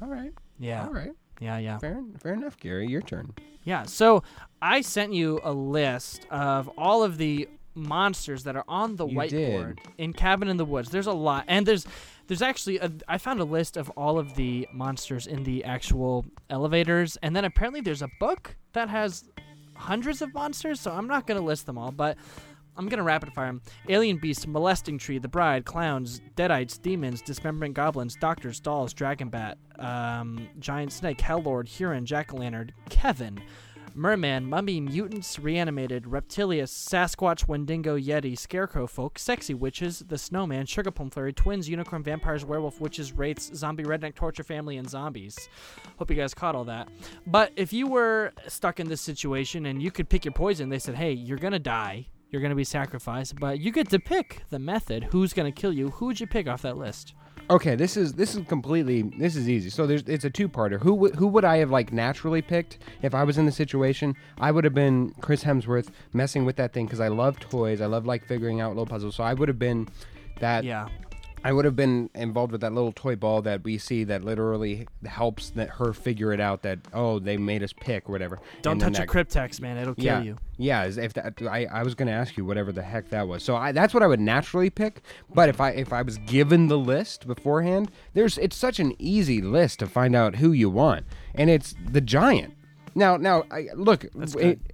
All 0.00 0.09
right. 0.09 0.33
Yeah, 0.59 0.85
All 0.87 0.93
right. 0.93 1.12
yeah, 1.40 1.59
yeah, 1.59 1.78
Fair, 1.78 2.02
fair 2.23 2.35
enough, 2.35 2.59
Gary. 2.59 2.87
Your 2.87 3.02
turn. 3.02 3.33
yeah. 3.64 3.83
So 3.85 4.23
I 4.63 4.81
sent 4.81 5.13
you 5.13 5.41
a 5.45 5.53
list 5.53 6.27
of 6.31 6.69
all 6.79 7.03
of 7.03 7.19
the 7.19 7.49
monsters 7.75 8.45
that 8.45 8.57
are 8.57 8.65
on 8.67 8.97
the 8.97 9.07
You 9.07 9.17
whiteboard 9.19 9.77
did. 9.77 9.93
in 9.99 10.13
Cabin 10.15 10.49
in 10.49 10.57
the 10.57 10.65
Woods. 10.65 10.89
There's 10.91 11.07
a 11.07 11.13
lot, 11.13 11.45
and 11.47 11.67
there's 11.67 11.87
there's 12.27 12.43
actually 12.43 12.79
a, 12.79 12.91
I 13.07 13.19
found 13.19 13.39
a 13.41 13.45
list 13.45 13.77
of 13.77 13.91
all 13.91 14.19
of 14.19 14.35
the 14.35 14.67
monsters 14.73 15.27
in 15.27 15.45
the 15.45 15.63
actual 15.65 16.25
elevators, 16.51 17.17
and 17.23 17.37
then 17.37 17.45
apparently 17.45 17.81
there's 17.83 18.03
a 18.03 18.09
book 18.19 18.57
that 18.73 18.89
has 18.89 19.25
hundreds 19.75 20.23
of 20.23 20.33
monsters. 20.35 20.81
So 20.81 20.91
I'm 20.91 21.07
not 21.07 21.27
gonna 21.27 21.41
list 21.43 21.67
them 21.67 21.77
all, 21.79 21.93
but 21.93 22.17
I'm 22.79 22.89
gonna 22.89 23.03
rapid 23.03 23.33
fire 23.35 23.47
them: 23.49 23.61
alien 23.91 24.17
beast, 24.19 24.49
molesting 24.49 24.97
tree, 24.97 25.19
the 25.19 25.29
bride, 25.29 25.67
clowns, 25.67 26.21
deadites, 26.35 26.81
demons, 26.81 27.21
dismemberment 27.21 27.75
goblins, 27.75 28.17
doctors, 28.17 28.59
dolls, 28.59 28.95
dragon 28.95 29.29
bat, 29.29 29.59
um, 29.79 30.49
giant 30.59 30.93
snake, 30.93 31.21
hell 31.21 31.43
lord, 31.43 31.69
huron, 31.69 32.07
jack 32.07 32.33
o' 32.33 32.39
lantern, 32.39 32.73
Kevin. 32.89 33.39
Merman, 33.97 34.45
Mummy, 34.47 34.79
Mutants, 34.79 35.38
Reanimated, 35.38 36.05
Reptilius, 36.05 36.71
Sasquatch, 36.71 37.49
Wendigo, 37.49 37.99
Yeti, 37.99 38.38
Scarecrow 38.38 38.87
Folk, 38.87 39.19
Sexy 39.19 39.55
Witches, 39.55 40.00
The 40.00 40.19
Snowman, 40.19 40.67
Sugar 40.67 40.91
Plum 40.91 41.09
Fairy, 41.09 41.33
Twins, 41.33 41.67
Unicorn, 41.67 42.03
Vampires, 42.03 42.45
Werewolf, 42.45 42.79
Witches, 42.79 43.12
Wraiths, 43.12 43.50
Zombie 43.55 43.85
Redneck, 43.85 44.15
Torture 44.15 44.43
Family, 44.43 44.76
and 44.76 44.88
Zombies. 44.88 45.49
Hope 45.99 46.11
you 46.11 46.17
guys 46.17 46.35
caught 46.35 46.55
all 46.55 46.65
that. 46.65 46.88
But 47.26 47.53
if 47.57 47.73
you 47.73 47.87
were 47.87 48.33
stuck 48.49 48.81
in 48.81 48.88
this 48.88 49.00
situation 49.00 49.65
and 49.65 49.83
you 49.83 49.91
could 49.91 50.11
pick 50.11 50.26
your 50.26 50.33
poison, 50.33 50.69
they 50.69 50.79
said, 50.79 50.95
hey, 50.95 51.12
you're 51.12 51.38
gonna 51.38 51.59
die. 51.59 52.07
You're 52.31 52.43
gonna 52.43 52.55
be 52.55 52.65
sacrificed, 52.65 53.41
but 53.41 53.61
you 53.61 53.73
get 53.73 53.88
to 53.91 53.99
pick 53.99 54.43
the 54.50 54.59
method. 54.59 55.05
Who's 55.05 55.33
gonna 55.33 55.53
kill 55.53 55.73
you? 55.73 55.88
Who 55.88 56.07
would 56.07 56.21
you 56.21 56.26
pick 56.26 56.49
off 56.49 56.62
that 56.62 56.76
list? 56.76 57.15
Okay, 57.49 57.76
this 57.76 57.97
is 57.97 58.15
this 58.15 58.35
is 58.35 58.45
completely 58.47 59.03
this 59.03 59.37
is 59.37 59.49
easy. 59.49 59.71
So 59.71 59.87
there's 59.87 60.03
it's 60.03 60.25
a 60.25 60.31
two-parter. 60.31 60.81
Who 60.81 61.09
who 61.11 61.29
would 61.29 61.45
I 61.45 61.59
have 61.59 61.71
like 61.71 61.93
naturally 61.93 62.43
picked 62.43 62.79
if 63.03 63.15
I 63.15 63.23
was 63.23 63.38
in 63.38 63.47
the 63.47 63.53
situation? 63.53 64.17
I 64.38 64.50
would 64.50 64.65
have 64.65 64.75
been 64.75 65.11
Chris 65.21 65.45
Hemsworth 65.45 65.91
messing 66.12 66.45
with 66.45 66.57
that 66.57 66.73
thing 66.73 66.87
because 66.87 67.00
I 67.00 67.09
love 67.09 67.38
toys. 67.38 67.81
I 67.81 67.87
love 67.87 68.05
like 68.05 68.26
figuring 68.26 68.61
out 68.61 68.71
little 68.71 68.87
puzzles. 68.87 69.15
So 69.15 69.23
I 69.23 69.35
would 69.35 69.49
have 69.49 69.59
been 69.59 69.88
that. 70.41 70.65
Yeah. 70.65 70.88
I 71.47 71.53
would 71.53 71.65
have 71.65 71.76
been 71.76 72.11
involved 72.12 72.50
with 72.50 72.61
that 72.62 72.73
little 72.73 72.91
toy 72.91 73.15
ball 73.15 73.41
that 73.43 73.62
we 73.62 73.79
see 73.79 74.03
that 74.03 74.25
literally 74.25 74.88
helps 75.05 75.50
that 75.50 75.69
her 75.71 75.93
figure 75.93 76.33
it 76.33 76.41
out 76.41 76.62
that 76.62 76.81
oh 76.93 77.21
they 77.21 77.37
made 77.37 77.62
us 77.62 77.73
pick 77.73 78.09
or 78.09 78.12
whatever. 78.12 78.41
Don't 78.62 78.81
touch 78.81 78.99
a 78.99 79.07
cryptex, 79.07 79.61
man. 79.61 79.76
It'll 79.76 79.95
kill 79.95 80.05
yeah, 80.05 80.23
you. 80.23 80.37
yeah. 80.57 80.85
If 80.87 81.12
that, 81.12 81.41
I, 81.43 81.67
I 81.67 81.85
was 81.85 81.95
going 81.95 82.09
to 82.09 82.12
ask 82.12 82.37
you 82.37 82.45
whatever 82.45 82.73
the 82.73 82.83
heck 82.83 83.11
that 83.11 83.29
was. 83.29 83.45
So 83.45 83.55
I, 83.55 83.71
that's 83.71 83.95
what 83.95 84.03
I 84.03 84.09
would 84.09 84.19
naturally 84.19 84.71
pick. 84.71 85.03
But 85.33 85.49
if 85.49 85.61
I 85.61 85.71
if 85.71 85.93
I 85.93 86.03
was 86.03 86.19
given 86.19 86.67
the 86.67 86.79
list 86.79 87.29
beforehand, 87.29 87.93
there's 88.15 88.38
it's 88.38 88.57
such 88.57 88.81
an 88.81 88.97
easy 88.99 89.41
list 89.41 89.79
to 89.79 89.87
find 89.87 90.17
out 90.17 90.37
who 90.37 90.50
you 90.50 90.69
want, 90.69 91.07
and 91.33 91.49
it's 91.49 91.76
the 91.88 92.00
giant. 92.00 92.55
Now 92.97 93.17
now 93.17 93.45
I, 93.53 93.69
look. 93.76 94.05
That's 94.17 94.35
eh, 94.35 94.38
good. 94.41 94.61
I- 94.69 94.73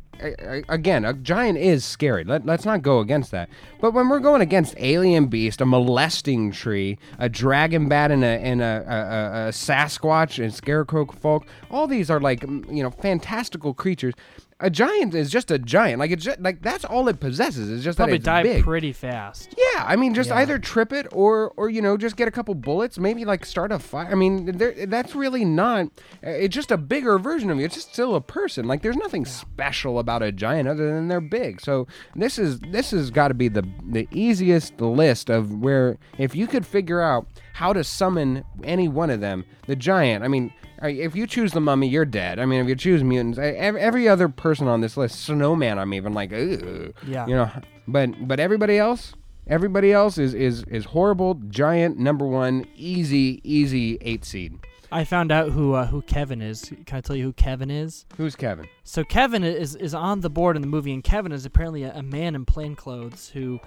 Again, 0.69 1.05
a 1.05 1.13
giant 1.13 1.59
is 1.59 1.85
scary. 1.85 2.25
Let, 2.25 2.47
let's 2.47 2.65
not 2.65 2.83
go 2.83 3.01
against 3.01 3.31
that. 3.33 3.49
But 3.81 3.93
when 3.93 4.09
we're 4.09 4.21
going 4.21 4.43
against 4.43 4.75
alien 4.79 5.27
beast, 5.27 5.61
a 5.61 5.67
molesting 5.67 6.53
tree, 6.53 6.99
a 7.19 7.29
dragon 7.29 7.89
bat, 7.89 8.11
and 8.11 8.25
a 8.25 8.27
and 8.27 8.63
a, 8.63 8.85
a, 8.87 9.49
a, 9.49 9.53
Sasquatch 9.53 10.43
and 10.43 10.55
scarecrow 10.55 11.07
folk, 11.07 11.47
all 11.71 11.87
these 11.87 12.11
are 12.11 12.21
like 12.21 12.43
you 12.43 12.83
know 12.83 12.91
fantastical 12.91 13.75
creatures. 13.75 14.15
A 14.63 14.71
giant 14.71 15.15
is 15.15 15.29
just 15.31 15.51
a 15.51 15.59
giant. 15.59 15.99
Like 15.99 16.11
it's 16.13 16.25
just, 16.25 16.41
like 16.41 16.63
that's 16.63 16.85
all 16.85 17.09
it 17.09 17.19
possesses. 17.21 17.69
Is 17.69 17.83
just 17.85 17.97
Probably 17.97 18.13
that 18.13 18.17
it's 18.17 18.25
die 18.25 18.43
big. 18.45 18.63
pretty 18.65 18.93
fast. 18.93 19.55
Yeah, 19.59 19.85
I 19.87 19.97
mean, 19.97 20.15
just 20.15 20.31
Yeah. 20.31 20.37
either 20.37 20.59
trip 20.59 20.93
it 20.93 21.07
or, 21.13 21.53
or 21.57 21.69
you 21.69 21.83
know, 21.83 21.97
just 21.97 22.17
get 22.17 22.29
a 22.29 22.31
couple 22.31 22.55
bullets. 22.55 22.97
Maybe 22.99 23.25
like 23.25 23.45
start 23.45 23.73
a 23.73 23.79
fire. 23.81 24.09
I 24.11 24.15
mean, 24.15 24.47
that's 24.89 25.15
really 25.17 25.45
not. 25.45 25.87
uh, 26.25 26.31
It's 26.31 26.55
just 26.55 26.71
a 26.71 26.77
bigger 26.79 27.19
version 27.19 27.51
of 27.51 27.59
you. 27.59 27.65
It's 27.65 27.75
just 27.75 27.93
still 27.93 28.15
a 28.15 28.21
person. 28.21 28.67
Like 28.69 28.83
there's 28.83 28.97
nothing 28.97 29.25
special 29.25 29.99
about 29.99 30.23
a 30.23 30.31
giant 30.31 30.69
other 30.69 30.95
than 30.95 31.09
they're 31.09 31.21
big. 31.21 31.61
So 31.61 31.87
this 32.15 32.39
is 32.39 32.61
this 32.61 32.93
has 32.93 33.11
got 33.11 33.29
to 33.29 33.35
be 33.35 33.49
the 33.49 33.67
the 33.85 34.07
easiest 34.13 34.81
list 34.81 35.29
of 35.29 35.53
where 35.61 35.99
if 36.19 36.37
you 36.37 36.47
could 36.47 36.65
figure 36.65 37.01
out 37.01 37.27
how 37.55 37.73
to 37.73 37.83
summon 37.83 38.45
any 38.63 38.87
one 38.89 39.11
of 39.11 39.21
them, 39.21 39.45
the 39.67 39.75
giant. 39.77 40.23
I 40.25 40.29
mean. 40.29 40.53
If 40.83 41.15
you 41.17 41.27
choose 41.27 41.53
the 41.53 41.61
mummy, 41.61 41.89
you're 41.89 42.05
dead. 42.05 42.39
I 42.39 42.47
mean, 42.47 42.61
if 42.61 42.69
you 42.69 42.75
choose 42.75 43.03
mutants, 43.05 43.39
I- 43.39 43.53
every 43.53 44.09
other 44.09 44.29
person 44.29 44.67
on 44.69 44.81
this 44.81 44.97
list, 44.97 45.21
snowman, 45.21 45.79
I'm 45.79 45.95
even 45.95 46.13
like, 46.13 46.33
Ugh. 46.33 46.93
Yeah. 47.07 47.27
you 47.27 47.35
know. 47.37 47.51
But 47.89 48.27
but 48.29 48.41
everybody 48.41 48.79
else, 48.79 49.15
Everybody 49.47 49.93
else 49.93 50.19
is 50.19 50.35
is 50.35 50.63
is 50.65 50.85
horrible. 50.85 51.35
Giant 51.49 51.99
number 51.99 52.25
one, 52.25 52.65
easy 52.77 53.41
easy 53.43 53.99
eight 54.01 54.25
seed. 54.25 54.57
I 54.93 55.03
found 55.05 55.33
out 55.33 55.51
who 55.51 55.73
uh, 55.73 55.87
who 55.87 56.01
Kevin 56.03 56.41
is. 56.41 56.71
Can 56.87 56.99
I 56.99 57.01
tell 57.01 57.17
you 57.17 57.25
who 57.25 57.33
Kevin 57.33 57.69
is? 57.69 58.05
Who's 58.17 58.37
Kevin? 58.37 58.69
So 58.85 59.03
Kevin 59.03 59.43
is 59.43 59.75
is 59.75 59.95
on 59.95 60.21
the 60.21 60.31
board 60.31 60.55
in 60.55 60.63
the 60.63 60.69
movie, 60.69 60.93
and 60.95 61.03
Kevin 61.03 61.33
is 61.33 61.45
apparently 61.45 61.83
a, 61.83 61.93
a 61.93 62.03
man 62.05 62.37
in 62.37 62.45
plain 62.45 62.77
clothes 62.77 63.31
who 63.35 63.59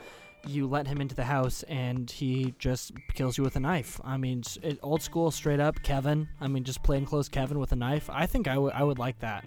you 0.47 0.67
let 0.67 0.87
him 0.87 1.01
into 1.01 1.15
the 1.15 1.23
house 1.23 1.63
and 1.63 2.09
he 2.09 2.53
just 2.59 2.91
kills 3.13 3.37
you 3.37 3.43
with 3.43 3.55
a 3.55 3.59
knife. 3.59 3.99
I 4.03 4.17
mean, 4.17 4.43
it, 4.61 4.79
old 4.83 5.01
school, 5.01 5.31
straight 5.31 5.59
up 5.59 5.81
Kevin. 5.83 6.27
I 6.39 6.47
mean, 6.47 6.63
just 6.63 6.83
plain 6.83 7.05
clothes 7.05 7.29
Kevin 7.29 7.59
with 7.59 7.71
a 7.71 7.75
knife. 7.75 8.09
I 8.11 8.25
think 8.25 8.47
I 8.47 8.57
would 8.57 8.73
I 8.73 8.83
would 8.83 8.99
like 8.99 9.19
that. 9.19 9.45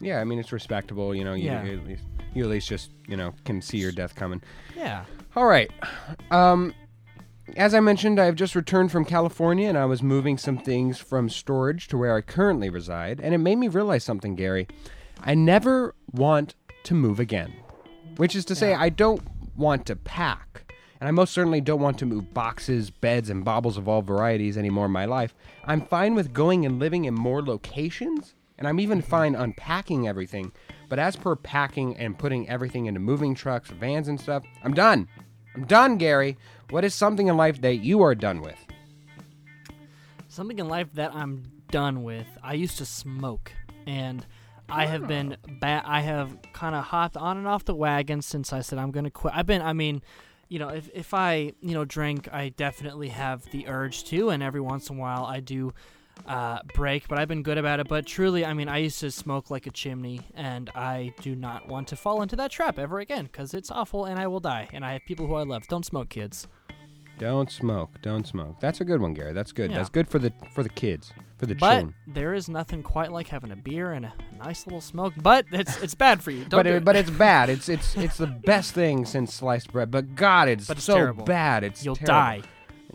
Yeah, 0.00 0.20
I 0.20 0.24
mean 0.24 0.38
it's 0.38 0.52
respectable. 0.52 1.14
You 1.14 1.24
know, 1.24 1.34
you, 1.34 1.46
Yeah. 1.46 1.64
you 1.64 1.78
at 1.78 1.86
least 1.86 2.02
you 2.34 2.44
at 2.44 2.50
least 2.50 2.68
just 2.68 2.90
you 3.06 3.16
know 3.16 3.32
can 3.44 3.60
see 3.62 3.78
your 3.78 3.92
death 3.92 4.14
coming. 4.14 4.42
Yeah. 4.76 5.04
All 5.36 5.46
right. 5.46 5.70
Um, 6.30 6.74
as 7.56 7.72
I 7.74 7.80
mentioned, 7.80 8.20
I've 8.20 8.34
just 8.34 8.54
returned 8.54 8.92
from 8.92 9.04
California 9.04 9.68
and 9.68 9.78
I 9.78 9.86
was 9.86 10.02
moving 10.02 10.36
some 10.36 10.58
things 10.58 10.98
from 10.98 11.28
storage 11.30 11.88
to 11.88 11.96
where 11.96 12.14
I 12.14 12.20
currently 12.20 12.68
reside, 12.70 13.20
and 13.20 13.34
it 13.34 13.38
made 13.38 13.56
me 13.56 13.68
realize 13.68 14.04
something, 14.04 14.34
Gary. 14.34 14.68
I 15.22 15.34
never 15.34 15.94
want 16.12 16.54
to 16.84 16.94
move 16.94 17.18
again, 17.18 17.52
which 18.18 18.36
is 18.36 18.44
to 18.46 18.54
say, 18.54 18.74
I 18.74 18.88
don't 18.90 19.22
want 19.58 19.84
to 19.86 19.96
pack. 19.96 20.72
And 21.00 21.06
I 21.06 21.10
most 21.10 21.32
certainly 21.32 21.60
don't 21.60 21.80
want 21.80 21.98
to 21.98 22.06
move 22.06 22.32
boxes, 22.32 22.90
beds, 22.90 23.30
and 23.30 23.44
baubles 23.44 23.76
of 23.76 23.88
all 23.88 24.02
varieties 24.02 24.56
anymore 24.56 24.86
in 24.86 24.92
my 24.92 25.04
life. 25.04 25.34
I'm 25.64 25.82
fine 25.82 26.14
with 26.14 26.32
going 26.32 26.64
and 26.64 26.78
living 26.78 27.04
in 27.04 27.14
more 27.14 27.42
locations, 27.42 28.34
and 28.56 28.66
I'm 28.66 28.80
even 28.80 29.02
fine 29.02 29.34
unpacking 29.34 30.08
everything. 30.08 30.50
But 30.88 30.98
as 30.98 31.14
per 31.14 31.36
packing 31.36 31.96
and 31.98 32.18
putting 32.18 32.48
everything 32.48 32.86
into 32.86 32.98
moving 33.00 33.34
trucks, 33.34 33.70
vans, 33.70 34.08
and 34.08 34.20
stuff, 34.20 34.42
I'm 34.64 34.74
done. 34.74 35.06
I'm 35.54 35.66
done, 35.66 35.98
Gary. 35.98 36.36
What 36.70 36.84
is 36.84 36.94
something 36.94 37.28
in 37.28 37.36
life 37.36 37.60
that 37.60 37.76
you 37.76 38.02
are 38.02 38.14
done 38.14 38.40
with? 38.40 38.58
Something 40.28 40.58
in 40.58 40.68
life 40.68 40.92
that 40.94 41.14
I'm 41.14 41.44
done 41.70 42.02
with. 42.02 42.26
I 42.42 42.54
used 42.54 42.78
to 42.78 42.84
smoke, 42.84 43.52
and 43.86 44.26
I 44.68 44.86
have 44.86 45.06
been 45.06 45.36
ba- 45.60 45.82
I 45.84 46.00
have 46.00 46.36
kind 46.52 46.74
of 46.74 46.84
hopped 46.84 47.16
on 47.16 47.36
and 47.36 47.46
off 47.46 47.64
the 47.64 47.74
wagon 47.74 48.22
since 48.22 48.52
I 48.52 48.60
said 48.60 48.78
I'm 48.78 48.90
gonna 48.90 49.10
quit. 49.10 49.34
I've 49.36 49.46
been. 49.46 49.62
I 49.62 49.72
mean, 49.72 50.02
you 50.48 50.58
know, 50.58 50.68
if 50.68 50.90
if 50.94 51.14
I 51.14 51.52
you 51.60 51.74
know 51.74 51.84
drink, 51.84 52.28
I 52.32 52.50
definitely 52.50 53.08
have 53.08 53.44
the 53.50 53.68
urge 53.68 54.04
to, 54.04 54.30
and 54.30 54.42
every 54.42 54.60
once 54.60 54.90
in 54.90 54.96
a 54.96 55.00
while 55.00 55.24
I 55.24 55.40
do 55.40 55.72
uh, 56.26 56.60
break. 56.74 57.08
But 57.08 57.18
I've 57.18 57.28
been 57.28 57.42
good 57.42 57.58
about 57.58 57.80
it. 57.80 57.88
But 57.88 58.06
truly, 58.06 58.44
I 58.44 58.52
mean, 58.54 58.68
I 58.68 58.78
used 58.78 59.00
to 59.00 59.10
smoke 59.10 59.50
like 59.50 59.66
a 59.66 59.70
chimney, 59.70 60.20
and 60.34 60.70
I 60.74 61.14
do 61.22 61.34
not 61.34 61.68
want 61.68 61.88
to 61.88 61.96
fall 61.96 62.22
into 62.22 62.36
that 62.36 62.50
trap 62.50 62.78
ever 62.78 62.98
again 62.98 63.24
because 63.24 63.54
it's 63.54 63.70
awful, 63.70 64.04
and 64.04 64.18
I 64.18 64.26
will 64.26 64.40
die. 64.40 64.68
And 64.72 64.84
I 64.84 64.94
have 64.94 65.02
people 65.06 65.26
who 65.26 65.34
I 65.34 65.44
love. 65.44 65.66
Don't 65.68 65.84
smoke, 65.86 66.08
kids. 66.08 66.46
Don't 67.18 67.50
smoke. 67.50 67.90
Don't 68.02 68.26
smoke. 68.26 68.56
That's 68.60 68.80
a 68.80 68.84
good 68.84 69.00
one, 69.00 69.14
Gary. 69.14 69.32
That's 69.32 69.52
good. 69.52 69.70
Yeah. 69.70 69.78
That's 69.78 69.88
good 69.90 70.08
for 70.08 70.18
the 70.18 70.32
for 70.54 70.62
the 70.62 70.68
kids, 70.68 71.12
for 71.36 71.46
the 71.46 71.54
But 71.54 71.70
children. 71.74 71.94
there 72.06 72.34
is 72.34 72.48
nothing 72.48 72.82
quite 72.82 73.10
like 73.12 73.28
having 73.28 73.50
a 73.50 73.56
beer 73.56 73.92
and 73.92 74.06
a 74.06 74.12
nice 74.38 74.66
little 74.66 74.80
smoke. 74.80 75.14
But 75.20 75.46
it's 75.52 75.82
it's 75.82 75.94
bad 75.94 76.22
for 76.22 76.30
you. 76.30 76.40
Don't 76.44 76.50
But 76.58 76.62
do 76.64 76.70
it, 76.70 76.76
it. 76.76 76.84
but 76.84 76.96
it's 76.96 77.10
bad. 77.10 77.50
It's 77.50 77.68
it's 77.68 77.96
it's 77.96 78.16
the 78.18 78.26
best 78.26 78.72
thing 78.72 79.04
since 79.04 79.34
sliced 79.34 79.72
bread. 79.72 79.90
But 79.90 80.14
God, 80.14 80.48
it's, 80.48 80.66
But 80.68 80.76
it's 80.78 80.86
so 80.86 80.94
terrible. 80.94 81.24
bad. 81.24 81.64
It's 81.64 81.84
You'll 81.84 81.96
terrible. 81.96 82.14
die. 82.14 82.42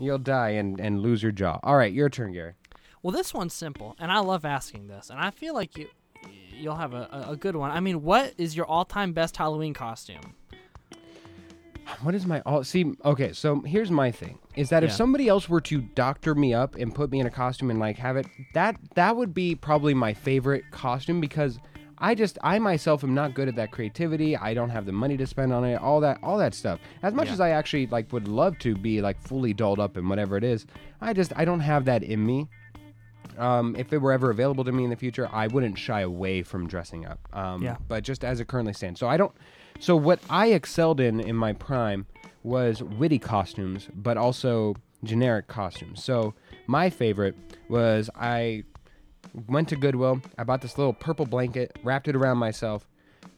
You'll 0.00 0.18
die 0.18 0.50
and 0.50 0.80
and 0.80 1.00
lose 1.00 1.22
your 1.22 1.32
jaw. 1.32 1.60
All 1.62 1.76
right, 1.76 1.92
your 1.92 2.08
turn, 2.08 2.32
Gary. 2.32 2.54
Well, 3.02 3.12
this 3.12 3.34
one's 3.34 3.52
simple, 3.52 3.94
and 3.98 4.10
I 4.10 4.20
love 4.20 4.44
asking 4.46 4.86
this, 4.88 5.10
and 5.10 5.20
I 5.20 5.30
feel 5.30 5.52
like 5.54 5.76
you 5.76 5.88
you'll 6.56 6.76
have 6.76 6.94
a, 6.94 7.08
a, 7.28 7.32
a 7.32 7.36
good 7.36 7.54
one. 7.56 7.70
I 7.70 7.80
mean, 7.80 8.02
what 8.02 8.32
is 8.38 8.56
your 8.56 8.64
all-time 8.64 9.12
best 9.12 9.36
Halloween 9.36 9.74
costume? 9.74 10.34
What 12.02 12.14
is 12.14 12.26
my 12.26 12.40
all? 12.40 12.64
See, 12.64 12.92
okay. 13.04 13.32
So 13.32 13.60
here's 13.60 13.90
my 13.90 14.10
thing: 14.10 14.38
is 14.56 14.68
that 14.70 14.82
if 14.84 14.90
Yeah. 14.90 14.96
somebody 14.96 15.28
else 15.28 15.48
were 15.48 15.60
to 15.62 15.80
doctor 15.80 16.34
me 16.34 16.52
up 16.54 16.74
and 16.76 16.94
put 16.94 17.10
me 17.10 17.20
in 17.20 17.26
a 17.26 17.30
costume 17.30 17.70
and 17.70 17.78
like 17.80 17.96
have 17.98 18.16
it, 18.16 18.26
that 18.54 18.76
that 18.94 19.16
would 19.16 19.32
be 19.34 19.54
probably 19.54 19.94
my 19.94 20.12
favorite 20.14 20.64
costume 20.70 21.20
because 21.20 21.58
I 21.98 22.14
just 22.14 22.38
I 22.42 22.58
myself 22.58 23.04
am 23.04 23.14
not 23.14 23.34
good 23.34 23.48
at 23.48 23.56
that 23.56 23.70
creativity. 23.70 24.36
I 24.36 24.54
don't 24.54 24.70
have 24.70 24.86
the 24.86 24.92
money 24.92 25.16
to 25.16 25.26
spend 25.26 25.52
on 25.52 25.64
it. 25.64 25.76
All 25.76 26.00
that 26.00 26.18
all 26.22 26.38
that 26.38 26.54
stuff. 26.54 26.80
As 27.02 27.14
much 27.14 27.28
Yeah. 27.28 27.34
as 27.34 27.40
I 27.40 27.50
actually 27.50 27.86
like 27.86 28.12
would 28.12 28.28
love 28.28 28.58
to 28.60 28.74
be 28.74 29.00
like 29.00 29.20
fully 29.20 29.52
dolled 29.54 29.80
up 29.80 29.96
in 29.96 30.08
whatever 30.08 30.36
it 30.36 30.44
is, 30.44 30.66
I 31.00 31.12
just 31.12 31.32
I 31.36 31.44
don't 31.44 31.60
have 31.60 31.84
that 31.86 32.02
in 32.02 32.24
me. 32.24 32.48
Um, 33.38 33.74
if 33.76 33.92
it 33.92 33.98
were 33.98 34.12
ever 34.12 34.30
available 34.30 34.64
to 34.64 34.72
me 34.72 34.84
in 34.84 34.90
the 34.90 34.96
future, 34.96 35.28
I 35.32 35.48
wouldn't 35.48 35.76
shy 35.78 36.02
away 36.02 36.42
from 36.42 36.66
dressing 36.68 37.04
up. 37.04 37.18
Um, 37.32 37.62
Yeah. 37.62 37.76
But 37.88 38.04
just 38.04 38.24
as 38.24 38.40
it 38.40 38.46
currently 38.48 38.72
stands, 38.74 39.00
so 39.00 39.08
I 39.08 39.16
don't. 39.16 39.32
So 39.80 39.96
what 39.96 40.20
I 40.30 40.48
excelled 40.48 41.00
in 41.00 41.20
in 41.20 41.36
my 41.36 41.52
prime 41.52 42.06
was 42.42 42.82
witty 42.82 43.18
costumes, 43.18 43.88
but 43.94 44.16
also 44.16 44.74
generic 45.02 45.46
costumes. 45.46 46.02
So 46.02 46.34
my 46.66 46.90
favorite 46.90 47.34
was 47.68 48.08
I 48.14 48.64
went 49.48 49.68
to 49.70 49.76
Goodwill. 49.76 50.20
I 50.38 50.44
bought 50.44 50.62
this 50.62 50.78
little 50.78 50.92
purple 50.92 51.26
blanket, 51.26 51.78
wrapped 51.82 52.08
it 52.08 52.16
around 52.16 52.38
myself, 52.38 52.86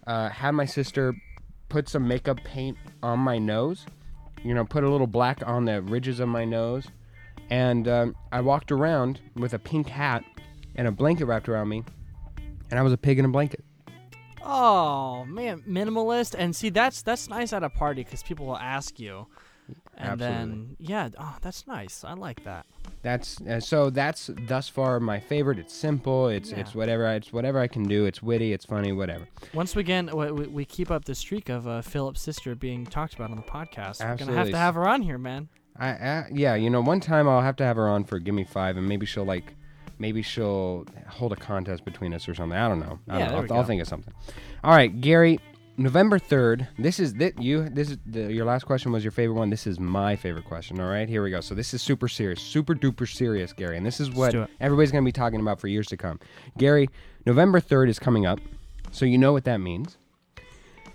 uh, 0.07 0.29
had 0.29 0.53
my 0.53 0.67
sister 0.67 1.15
put 1.69 1.89
some 1.89 2.07
makeup 2.07 2.39
paint 2.45 2.77
on 3.03 3.19
my 3.19 3.39
nose. 3.39 3.87
You 4.45 4.55
know, 4.55 4.65
put 4.65 4.85
a 4.85 4.89
little 4.89 5.07
black 5.07 5.43
on 5.47 5.65
the 5.65 5.83
ridges 5.83 6.21
of 6.21 6.29
my 6.29 6.45
nose, 6.45 6.87
and 7.51 7.89
um, 7.89 8.17
I 8.31 8.41
walked 8.43 8.71
around 8.71 9.21
with 9.35 9.55
a 9.55 9.59
pink 9.59 9.89
hat 9.89 10.25
and 10.77 10.87
a 10.87 10.93
blanket 10.93 11.25
wrapped 11.25 11.49
around 11.49 11.69
me, 11.69 11.83
and 12.71 12.79
I 12.79 12.83
was 12.83 12.93
a 12.93 12.99
pig 12.99 13.19
in 13.19 13.25
a 13.25 13.29
blanket. 13.29 13.56
Oh 14.49 15.25
man, 15.25 15.63
minimalist, 15.69 16.35
and 16.39 16.55
see 16.55 16.69
that's 16.71 17.03
that's 17.03 17.29
nice 17.29 17.53
at 17.53 17.63
a 17.65 17.69
party 17.69 18.05
because 18.05 18.23
people 18.23 18.47
will 18.47 18.57
ask 18.57 19.01
you, 19.01 19.27
and 19.97 20.21
then 20.21 20.77
yeah, 20.79 21.09
oh 21.19 21.37
that's 21.43 21.67
nice. 21.67 22.05
I 22.05 22.13
like 22.15 22.45
that. 22.45 22.65
That's 23.03 23.41
uh, 23.43 23.61
so. 23.61 23.91
That's 23.91 24.31
thus 24.47 24.69
far 24.69 25.01
my 25.01 25.19
favorite. 25.21 25.59
It's 25.59 25.75
simple. 25.75 26.29
It's 26.29 26.51
Yeah. 26.51 26.61
it's 26.61 26.75
whatever. 26.75 27.07
I, 27.07 27.15
it's 27.15 27.33
whatever 27.33 27.59
I 27.61 27.67
can 27.67 27.85
do. 27.85 28.05
It's 28.05 28.23
witty. 28.23 28.53
It's 28.53 28.65
funny. 28.65 28.93
Whatever. 28.93 29.27
Once 29.53 29.75
we 29.75 29.81
again 29.81 30.11
we, 30.15 30.31
we, 30.31 30.47
we 30.47 30.65
keep 30.65 30.91
up 30.91 31.05
the 31.05 31.15
streak 31.15 31.49
of 31.49 31.67
uh, 31.67 31.83
Philip's 31.83 32.21
sister 32.21 32.55
being 32.55 32.87
talked 32.87 33.15
about 33.15 33.31
on 33.31 33.37
the 33.37 33.43
podcast. 33.43 34.01
We're 34.01 34.17
gonna 34.17 34.37
have 34.37 34.51
to 34.51 34.57
have 34.57 34.75
her 34.77 34.87
on 34.89 35.03
here, 35.03 35.19
man. 35.19 35.49
I, 35.77 35.89
I 35.89 36.25
yeah. 36.33 36.55
You 36.55 36.71
know, 36.71 36.81
one 36.81 37.01
time 37.01 37.29
I'll 37.29 37.43
have 37.43 37.57
to 37.57 37.65
have 37.65 37.77
her 37.77 37.89
on 37.89 38.05
for 38.05 38.19
Give 38.19 38.35
Me 38.35 38.45
Five, 38.45 38.77
and 38.77 38.89
maybe 38.89 39.07
she'll 39.07 39.25
like, 39.25 39.55
maybe 39.99 40.23
she'll 40.23 40.87
hold 41.09 41.33
a 41.33 41.37
contest 41.37 41.85
between 41.85 42.15
us 42.15 42.29
or 42.29 42.35
something. 42.35 42.59
I 42.59 42.69
don't 42.69 42.81
know. 42.81 42.99
I 43.09 43.19
yeah, 43.19 43.29
don't 43.29 43.49
know. 43.49 43.55
I'll, 43.55 43.61
I'll 43.61 43.67
think 43.67 43.81
of 43.83 43.89
something. 43.89 44.13
All 44.65 44.75
right, 44.75 45.01
Gary. 45.01 45.41
November 45.79 46.19
third. 46.19 46.67
This 46.79 46.99
is 46.99 47.15
that 47.15 47.41
you. 47.43 47.69
This 47.69 47.91
is 47.91 47.99
the, 48.07 48.33
your 48.33 48.47
last 48.47 48.65
question 48.65 48.93
was 48.93 49.05
your 49.05 49.11
favorite 49.11 49.37
one. 49.37 49.51
This 49.51 49.67
is 49.67 49.79
my 49.79 50.17
favorite 50.17 50.47
question. 50.47 50.81
All 50.81 50.89
right, 50.89 51.07
here 51.07 51.23
we 51.23 51.31
go. 51.31 51.43
So 51.43 51.55
this 51.55 51.75
is 51.75 51.83
super 51.83 52.09
serious, 52.09 52.41
super 52.41 52.75
duper 52.75 53.07
serious, 53.07 53.53
Gary, 53.53 53.77
and 53.77 53.85
this 53.85 54.01
is 54.01 54.11
what 54.11 54.35
everybody's 54.59 54.91
gonna 54.91 55.05
be 55.05 55.13
talking 55.13 55.39
about 55.39 55.61
for 55.61 55.69
years 55.69 55.87
to 55.89 55.97
come. 55.99 56.19
Gary, 56.57 56.89
November 57.27 57.61
third 57.61 57.91
is 57.91 57.99
coming 57.99 58.25
up, 58.25 58.41
so 58.91 59.05
you 59.05 59.19
know 59.19 59.35
what 59.35 59.45
that 59.45 59.59
means. 59.59 59.99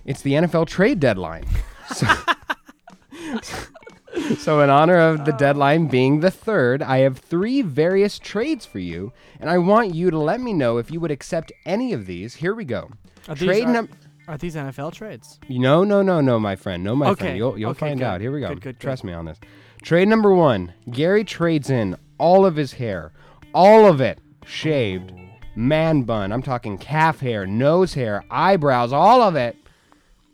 It's 0.03 0.23
the 0.23 0.33
NFL 0.33 0.67
trade 0.67 0.99
deadline. 0.99 1.45
So, 1.93 2.07
so 4.37 4.61
in 4.61 4.69
honor 4.69 4.97
of 4.97 5.25
the 5.25 5.31
deadline 5.33 5.87
being 5.87 6.19
the 6.19 6.31
third, 6.31 6.81
I 6.81 6.99
have 6.99 7.17
three 7.17 7.61
various 7.61 8.17
trades 8.19 8.65
for 8.65 8.79
you, 8.79 9.11
and 9.39 9.49
I 9.49 9.57
want 9.57 9.93
you 9.95 10.09
to 10.11 10.17
let 10.17 10.39
me 10.41 10.53
know 10.53 10.77
if 10.77 10.91
you 10.91 10.99
would 10.99 11.11
accept 11.11 11.51
any 11.65 11.93
of 11.93 12.05
these. 12.05 12.35
Here 12.35 12.53
we 12.53 12.65
go. 12.65 12.89
Are 13.27 13.35
these, 13.35 13.47
Trade 13.47 13.65
are, 13.65 13.73
num- 13.73 13.89
are 14.27 14.37
these 14.37 14.55
NFL 14.55 14.93
trades? 14.93 15.39
no, 15.49 15.83
no, 15.83 16.01
no, 16.01 16.21
no, 16.21 16.39
my 16.39 16.55
friend. 16.55 16.83
No, 16.83 16.95
my 16.95 17.09
Okay, 17.09 17.25
friend. 17.25 17.37
You'll, 17.37 17.57
you'll 17.57 17.71
okay, 17.71 17.79
find 17.87 17.99
good. 17.99 18.05
out. 18.05 18.21
Here 18.21 18.31
we 18.31 18.39
go. 18.41 18.49
Good, 18.49 18.61
good. 18.61 18.79
Trust 18.79 19.03
me 19.03 19.13
on 19.13 19.25
this. 19.25 19.39
Trade 19.83 20.07
number 20.07 20.33
one 20.33 20.73
Gary 20.91 21.23
trades 21.23 21.69
in 21.69 21.95
all 22.17 22.45
of 22.45 22.55
his 22.55 22.73
hair, 22.73 23.11
all 23.53 23.85
of 23.87 23.99
it 23.99 24.19
shaved, 24.45 25.11
man 25.55 26.03
bun. 26.03 26.31
I'm 26.31 26.43
talking 26.43 26.77
calf 26.77 27.19
hair, 27.19 27.45
nose 27.47 27.93
hair, 27.95 28.23
eyebrows, 28.29 28.93
all 28.93 29.21
of 29.21 29.35
it. 29.35 29.55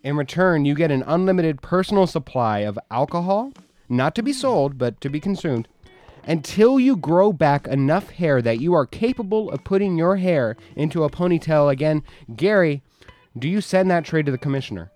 In 0.04 0.16
return, 0.16 0.64
you 0.66 0.76
get 0.76 0.92
an 0.92 1.04
unlimited 1.08 1.62
personal 1.62 2.08
supply 2.08 2.60
of 2.60 2.78
alcohol, 2.92 3.52
not 3.90 4.16
to 4.16 4.24
be 4.24 4.34
sold, 4.34 4.78
but 4.78 5.00
to 5.02 5.10
be 5.10 5.20
consumed, 5.20 5.68
until 6.26 6.80
you 6.80 6.96
grow 6.98 7.32
back 7.32 7.68
enough 7.68 8.10
hair 8.10 8.42
that 8.42 8.60
you 8.60 8.74
are 8.74 8.86
capable 8.86 9.50
of 9.52 9.64
putting 9.64 9.98
your 9.98 10.18
hair 10.18 10.56
into 10.76 11.04
a 11.04 11.10
ponytail 11.10 11.72
again. 11.72 12.04
Gary, 12.36 12.82
do 13.38 13.48
you 13.48 13.62
send 13.62 13.90
that 13.92 14.04
trade 14.06 14.26
to 14.26 14.32
the 14.32 14.38
commissioner? 14.38 14.92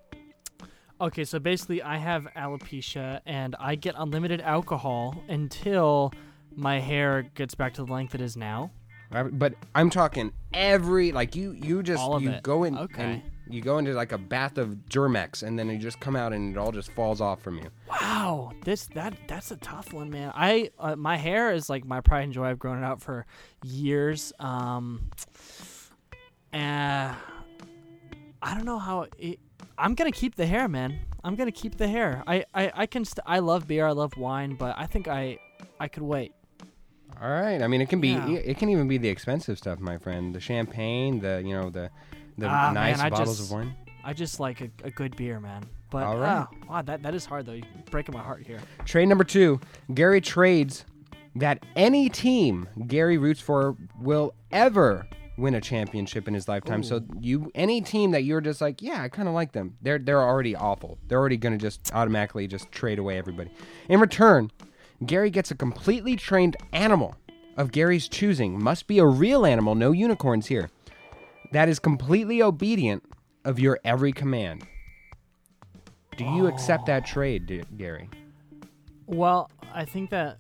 Okay, 1.00 1.24
so 1.24 1.40
basically, 1.40 1.82
I 1.82 1.98
have 1.98 2.28
alopecia 2.36 3.22
and 3.26 3.56
I 3.60 3.76
get 3.76 3.96
unlimited 3.98 4.40
alcohol 4.42 5.24
until 5.30 6.14
my 6.56 6.80
hair 6.80 7.24
gets 7.34 7.56
back 7.56 7.74
to 7.76 7.86
the 7.86 7.92
length 7.92 8.14
it 8.14 8.22
is 8.22 8.38
now. 8.38 8.72
But 9.10 9.56
I'm 9.74 9.90
talking 9.90 10.32
every 10.54 11.12
like 11.12 11.36
you 11.36 11.52
you 11.52 11.82
just 11.84 12.02
All 12.02 12.16
of 12.16 12.24
you 12.24 12.30
it. 12.32 12.44
go 12.44 12.64
in 12.64 12.78
Okay. 12.78 13.04
and 13.04 13.22
you 13.50 13.62
go 13.62 13.78
into 13.78 13.94
like 13.94 14.12
a 14.12 14.18
bath 14.18 14.58
of 14.58 14.70
Germex 14.90 15.44
and 15.44 15.58
then 15.60 15.70
you 15.70 15.78
just 15.78 16.00
come 16.00 16.16
out 16.16 16.32
and 16.34 16.56
it 16.56 16.60
all 16.60 16.72
just 16.72 16.92
falls 16.92 17.20
off 17.22 17.42
from 17.42 17.58
you. 17.58 17.70
Wow, 17.90 18.52
this 18.64 18.88
that 18.94 19.14
that's 19.28 19.52
a 19.52 19.58
tough 19.58 19.92
one, 19.94 20.10
man. 20.10 20.32
I 20.36 20.72
uh, 20.80 20.96
my 20.96 21.18
hair 21.18 21.52
is 21.52 21.70
like 21.70 21.84
my 21.86 22.02
pride 22.02 22.24
and 22.26 22.34
joy. 22.34 22.46
I've 22.46 22.60
grown 22.60 22.78
it 22.82 22.86
out 22.86 23.02
for 23.02 23.26
years. 23.64 24.32
Um, 24.40 25.10
uh, 26.54 27.14
I 28.44 28.56
don't 28.56 28.66
know 28.66 28.80
how 28.80 29.08
it. 29.18 29.40
I'm 29.78 29.96
gonna 29.96 30.12
keep 30.12 30.36
the 30.36 30.46
hair, 30.46 30.68
man. 30.68 31.00
I'm 31.24 31.36
gonna 31.36 31.52
keep 31.52 31.78
the 31.78 31.88
hair. 31.88 32.24
I 32.28 32.46
I, 32.54 32.72
I 32.74 32.86
can. 32.86 33.06
St- 33.06 33.24
I 33.26 33.40
love 33.40 33.68
beer. 33.68 33.86
I 33.88 33.92
love 33.92 34.18
wine, 34.18 34.56
but 34.56 34.76
I 34.78 34.86
think 34.86 35.08
I 35.08 35.38
I 35.80 35.88
could 35.88 36.04
wait. 36.04 36.34
All 37.22 37.30
right. 37.30 37.62
I 37.62 37.68
mean, 37.68 37.82
it 37.82 37.90
can 37.90 38.02
be 38.02 38.10
Yeah. 38.10 38.28
it 38.30 38.58
can 38.58 38.70
even 38.70 38.88
be 38.88 38.98
the 38.98 39.10
expensive 39.10 39.58
stuff, 39.58 39.80
my 39.80 39.98
friend. 39.98 40.34
The 40.34 40.40
champagne, 40.40 41.20
the 41.20 41.42
you 41.46 41.54
know 41.54 41.70
the 41.70 41.92
the 42.38 42.48
Ah, 42.48 42.72
man, 42.74 42.74
nice 42.74 43.00
I 43.00 43.10
bottles 43.10 43.38
just- 43.38 43.52
of 43.52 43.58
wine. 43.58 43.76
I 44.04 44.14
just 44.14 44.40
like 44.40 44.62
a, 44.62 44.70
a 44.84 44.90
good 44.90 45.16
beer, 45.16 45.40
man. 45.40 45.64
But 45.92 46.04
All 46.04 46.18
right. 46.18 46.48
ah, 46.48 46.50
wow, 46.70 46.82
that 46.82 47.04
that 47.04 47.14
is 47.14 47.26
hard 47.26 47.46
though. 47.46 47.52
You're 47.54 47.66
breaking 47.92 48.16
my 48.16 48.24
heart 48.24 48.46
here. 48.48 48.60
Trade 48.86 49.08
number 49.08 49.24
two. 49.24 49.60
Gary 49.94 50.22
trades 50.22 50.86
that 51.36 51.64
any 51.76 52.10
team 52.10 52.68
Gary 52.88 53.18
roots 53.18 53.42
for 53.42 53.76
will 54.00 54.34
ever 54.52 55.06
win 55.38 55.54
a 55.56 55.62
championship 55.62 56.28
in 56.28 56.34
his 56.34 56.48
lifetime. 56.48 56.82
So 56.82 57.02
you 57.20 57.52
any 57.54 57.82
team 57.82 58.12
that 58.12 58.24
you're 58.24 58.42
just 58.42 58.60
like, 58.62 58.82
yeah, 58.82 59.04
I 59.04 59.10
kind 59.10 59.28
of 59.28 59.34
like 59.36 59.52
them. 59.52 59.78
They're 59.82 60.00
they're 60.00 60.22
already 60.24 60.56
awful. 60.56 60.98
They're 61.08 61.20
already 61.20 61.38
going 61.38 61.54
to 61.54 61.60
just 61.62 61.94
automatically 61.94 62.48
just 62.48 62.72
trade 62.72 62.98
away 62.98 63.18
everybody. 63.20 63.52
In 63.88 64.00
return, 64.00 64.50
Gary 65.06 65.30
gets 65.30 65.52
a 65.52 65.56
completely 65.56 66.16
trained 66.16 66.56
animal 66.74 67.16
of 67.58 67.72
Gary's 67.72 68.08
choosing. 68.08 68.60
Must 68.64 68.88
be 68.88 68.98
a 68.98 69.06
real 69.06 69.46
animal, 69.46 69.76
no 69.76 69.92
unicorns 69.92 70.48
here. 70.48 70.70
That 71.52 71.70
is 71.70 71.80
completely 71.80 72.42
obedient 72.42 73.04
of 73.46 73.60
your 73.60 73.80
every 73.84 74.14
command. 74.14 74.66
Do 76.18 76.26
you 76.26 76.48
accept 76.48 76.86
that 76.86 77.06
trade, 77.06 77.46
D- 77.46 77.64
Gary? 77.78 78.10
Well, 79.08 79.50
I 79.74 79.86
think 79.86 80.10
that 80.12 80.38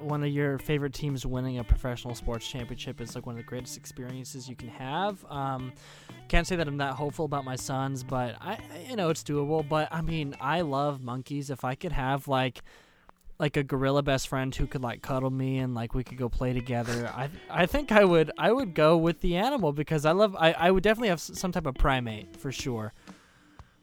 one 0.00 0.22
of 0.22 0.28
your 0.30 0.58
favorite 0.58 0.92
teams 0.92 1.26
winning 1.26 1.58
a 1.58 1.64
professional 1.64 2.14
sports 2.14 2.46
championship 2.46 3.00
is 3.00 3.14
like 3.14 3.26
one 3.26 3.34
of 3.34 3.38
the 3.38 3.48
greatest 3.48 3.76
experiences 3.76 4.48
you 4.48 4.54
can 4.54 4.68
have. 4.68 5.24
Um, 5.28 5.72
can't 6.28 6.46
say 6.46 6.56
that 6.56 6.68
I'm 6.68 6.76
that 6.78 6.94
hopeful 6.94 7.24
about 7.24 7.44
my 7.44 7.56
Suns, 7.56 8.04
but 8.04 8.36
I, 8.40 8.58
you 8.88 8.96
know, 8.96 9.08
it's 9.10 9.24
doable. 9.24 9.68
But 9.68 9.88
I 9.90 10.02
mean, 10.02 10.36
I 10.40 10.60
love 10.60 11.02
monkeys. 11.02 11.50
If 11.50 11.64
I 11.64 11.74
could 11.74 11.92
have 11.92 12.28
like 12.28 12.62
like 13.38 13.56
a 13.56 13.62
gorilla 13.62 14.02
best 14.02 14.28
friend 14.28 14.54
who 14.54 14.66
could 14.66 14.82
like 14.82 15.02
cuddle 15.02 15.30
me 15.30 15.58
and 15.58 15.74
like 15.74 15.94
we 15.94 16.02
could 16.02 16.18
go 16.18 16.28
play 16.28 16.52
together. 16.52 17.10
I 17.14 17.30
I 17.50 17.66
think 17.66 17.92
I 17.92 18.04
would 18.04 18.30
I 18.36 18.52
would 18.52 18.74
go 18.74 18.96
with 18.96 19.20
the 19.20 19.36
animal 19.36 19.72
because 19.72 20.04
I 20.04 20.12
love 20.12 20.34
I, 20.36 20.52
I 20.52 20.70
would 20.70 20.82
definitely 20.82 21.08
have 21.08 21.20
some 21.20 21.52
type 21.52 21.66
of 21.66 21.74
primate 21.76 22.36
for 22.36 22.50
sure. 22.50 22.92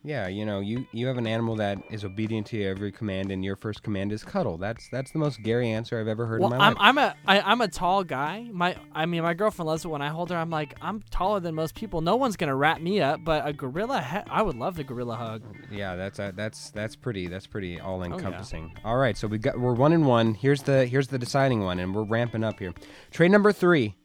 Yeah, 0.06 0.28
you 0.28 0.46
know, 0.46 0.60
you 0.60 0.86
you 0.92 1.08
have 1.08 1.18
an 1.18 1.26
animal 1.26 1.56
that 1.56 1.80
is 1.90 2.06
obedient 2.06 2.46
to 2.48 2.64
every 2.64 2.92
command, 2.92 3.32
and 3.32 3.44
your 3.44 3.56
first 3.56 3.82
command 3.82 4.12
is 4.12 4.24
cuddle. 4.24 4.56
That's 4.58 4.88
that's 4.90 5.10
the 5.12 5.18
most 5.18 5.42
Gary 5.42 5.72
answer 5.72 6.00
I've 6.00 6.08
ever 6.08 6.28
heard 6.28 6.42
Well, 6.42 6.54
in 6.54 6.60
my 6.60 6.66
I'm 6.68 6.74
life. 6.74 6.82
I'm 6.82 6.98
a 7.00 7.16
I, 7.26 7.40
I'm 7.42 7.62
a 7.62 7.68
tall 7.68 8.04
guy. 8.04 8.48
My 8.52 8.76
I 8.94 9.08
mean 9.08 9.24
my 9.24 9.34
girlfriend 9.34 9.68
loves 9.68 9.84
it 9.84 9.88
when 9.88 10.04
I 10.04 10.10
hold 10.10 10.30
her. 10.30 10.38
I'm 10.38 10.52
like 10.52 10.76
I'm 10.80 11.02
taller 11.10 11.40
than 11.40 11.56
most 11.56 11.74
people. 11.74 12.02
No 12.02 12.16
one's 12.18 12.38
gonna 12.38 12.56
wrap 12.56 12.80
me 12.80 13.02
up, 13.02 13.22
but 13.24 13.48
a 13.48 13.52
gorilla. 13.54 14.02
He- 14.02 14.30
I 14.32 14.44
would 14.44 14.56
love 14.56 14.76
the 14.76 14.84
gorilla 14.84 15.16
hug. 15.16 15.42
Yeah, 15.72 15.96
that's 15.96 16.20
uh, 16.20 16.32
that's 16.36 16.70
that's 16.70 16.96
pretty 16.96 17.28
that's 17.28 17.48
pretty 17.48 17.80
all 17.80 18.02
Oh, 18.02 18.04
encompassing. 18.04 18.74
All 18.86 18.98
right, 18.98 19.18
so 19.18 19.28
we 19.28 19.40
got 19.40 19.60
we're 19.60 19.74
one 19.74 19.92
and 19.92 20.06
one. 20.06 20.36
Here's 20.36 20.62
the 20.62 20.86
here's 20.86 21.08
the 21.08 21.18
deciding 21.18 21.62
one, 21.62 21.80
and 21.80 21.96
we're 21.96 22.04
ramping 22.04 22.44
up 22.44 22.60
here. 22.60 22.74
Trade 23.10 23.32
number 23.32 23.52
three. 23.52 23.96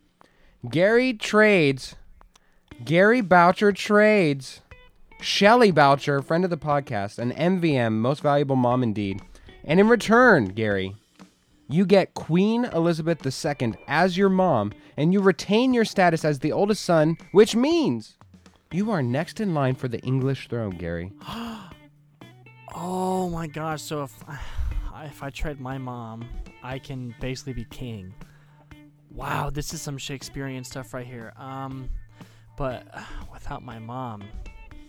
Gary 0.71 1.13
trades. 1.13 1.97
Gary 2.85 3.21
Boucher 3.21 3.73
trades. 3.73 4.63
Shelly 5.21 5.71
Boucher, 5.71 6.23
friend 6.23 6.45
of 6.45 6.51
the 6.51 6.57
podcast, 6.57 7.19
an 7.19 7.33
MVM, 7.33 7.93
most 7.95 8.23
valuable 8.23 8.57
mom 8.57 8.83
indeed. 8.83 9.21
And 9.65 9.79
in 9.79 9.89
return, 9.89 10.47
Gary, 10.47 10.97
you 11.69 11.85
get 11.85 12.15
Queen 12.15 12.65
Elizabeth 12.65 13.25
II 13.25 13.75
as 13.87 14.17
your 14.17 14.31
mom, 14.31 14.73
and 14.97 15.13
you 15.13 15.21
retain 15.21 15.75
your 15.75 15.85
status 15.85 16.25
as 16.25 16.39
the 16.39 16.53
oldest 16.53 16.85
son, 16.85 17.17
which 17.33 17.55
means 17.55 18.17
you 18.73 18.91
are 18.91 19.03
next 19.03 19.41
in 19.41 19.55
line 19.55 19.75
for 19.75 19.89
the 19.89 20.01
English 20.01 20.49
throne, 20.49 20.71
Gary. 20.71 21.13
Oh 22.73 23.29
my 23.29 23.49
gosh! 23.49 23.83
So 23.83 24.05
if 24.05 24.15
if 25.05 25.25
I 25.25 25.31
trade 25.31 25.61
my 25.61 25.77
mom, 25.77 26.25
I 26.63 26.79
can 26.79 27.13
basically 27.21 27.53
be 27.53 27.65
king. 27.65 28.15
Wow, 29.11 29.51
this 29.51 29.75
is 29.75 29.83
some 29.83 29.99
Shakespearean 29.99 30.63
stuff 30.63 30.95
right 30.95 31.05
here. 31.05 31.33
Um, 31.37 31.91
but 32.57 32.87
without 33.33 33.65
my 33.65 33.81
mom. 33.81 34.23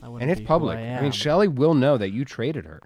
And 0.04 0.32
it's 0.32 0.42
public. 0.42 0.78
I, 0.78 0.96
I, 0.96 1.02
mean, 1.02 1.12
Shelly 1.12 1.48
will 1.48 1.74
know 1.74 1.98
that 1.98 2.12
you 2.12 2.26
traded 2.26 2.66
her. 2.66 2.82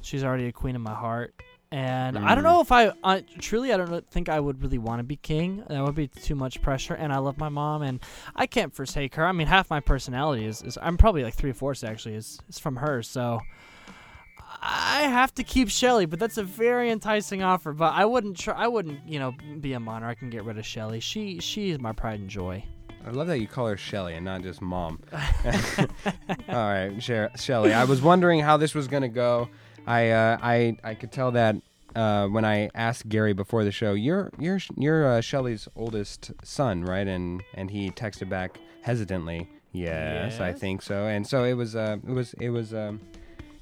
she's 0.00 0.24
already 0.24 0.46
a 0.46 0.52
queen 0.52 0.74
in 0.74 0.80
my 0.80 0.94
heart. 0.94 1.34
And 1.70 2.16
I 2.18 2.34
don't 2.34 2.44
Mm. 2.44 2.46
know 2.46 2.60
if 2.62 2.72
I, 2.72 2.92
I 3.04 3.20
truly 3.40 3.74
I 3.74 3.76
don't 3.76 4.10
think 4.10 4.30
I 4.30 4.40
would 4.40 4.62
really 4.62 4.78
want 4.78 5.00
to 5.00 5.02
be 5.02 5.16
king. 5.16 5.62
That 5.68 5.84
would 5.84 5.94
be 5.94 6.08
too 6.08 6.34
much 6.34 6.62
pressure. 6.62 6.94
And 6.94 7.12
I 7.12 7.18
love 7.18 7.36
my 7.36 7.50
mom, 7.50 7.82
and 7.82 8.00
I 8.34 8.46
can't 8.46 8.74
forsake 8.74 9.16
her. 9.16 9.26
I 9.26 9.32
mean, 9.32 9.48
half 9.48 9.68
my 9.68 9.80
personality 9.80 10.46
is, 10.46 10.62
is 10.62 10.78
I'm 10.80 10.96
probably 10.96 11.22
like 11.24 11.34
three 11.34 11.52
fourths 11.52 11.84
actually 11.84 12.14
is 12.14 12.38
is 12.48 12.58
from 12.58 12.76
her. 12.76 13.02
So 13.02 13.40
I 14.62 15.02
have 15.02 15.34
to 15.34 15.44
keep 15.44 15.68
Shelly, 15.68 16.06
but 16.06 16.18
that's 16.18 16.38
a 16.38 16.42
very 16.42 16.90
enticing 16.90 17.42
offer. 17.42 17.74
But 17.74 17.92
I 17.92 18.06
wouldn't 18.06 18.38
try. 18.38 18.54
I 18.54 18.66
wouldn't 18.68 19.06
you 19.06 19.18
know 19.18 19.34
be 19.60 19.74
a 19.74 19.80
monarch 19.80 20.22
and 20.22 20.32
get 20.32 20.44
rid 20.44 20.56
of 20.56 20.64
Shelly. 20.64 21.00
She 21.00 21.38
she 21.38 21.68
is 21.68 21.78
my 21.80 21.92
pride 21.92 22.18
and 22.20 22.30
joy. 22.30 22.64
I 23.08 23.10
love 23.12 23.26
that 23.28 23.40
you 23.40 23.46
call 23.46 23.66
her 23.68 23.76
Shelly 23.78 24.14
and 24.14 24.24
not 24.24 24.42
just 24.42 24.60
mom. 24.60 25.00
All 25.12 25.18
right, 26.48 26.92
Sher- 27.00 27.30
Shelly. 27.36 27.72
I 27.72 27.84
was 27.84 28.02
wondering 28.02 28.40
how 28.40 28.58
this 28.58 28.74
was 28.74 28.86
gonna 28.86 29.08
go. 29.08 29.48
I 29.86 30.10
uh, 30.10 30.38
I 30.42 30.76
I 30.84 30.94
could 30.94 31.10
tell 31.10 31.30
that 31.32 31.56
uh, 31.96 32.26
when 32.26 32.44
I 32.44 32.68
asked 32.74 33.08
Gary 33.08 33.32
before 33.32 33.64
the 33.64 33.72
show, 33.72 33.94
you're 33.94 34.30
you're 34.38 34.58
you're 34.76 35.06
uh, 35.06 35.20
Shelly's 35.22 35.68
oldest 35.74 36.32
son, 36.44 36.84
right? 36.84 37.06
And 37.06 37.42
and 37.54 37.70
he 37.70 37.90
texted 37.90 38.28
back 38.28 38.58
hesitantly, 38.82 39.48
yes, 39.72 40.38
I 40.40 40.52
think 40.52 40.82
so. 40.82 41.06
And 41.06 41.26
so 41.26 41.44
it 41.44 41.54
was 41.54 41.74
uh, 41.74 41.96
it 42.06 42.12
was 42.12 42.34
it 42.34 42.50
was 42.50 42.74
um, 42.74 43.00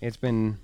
it's 0.00 0.16
been 0.16 0.58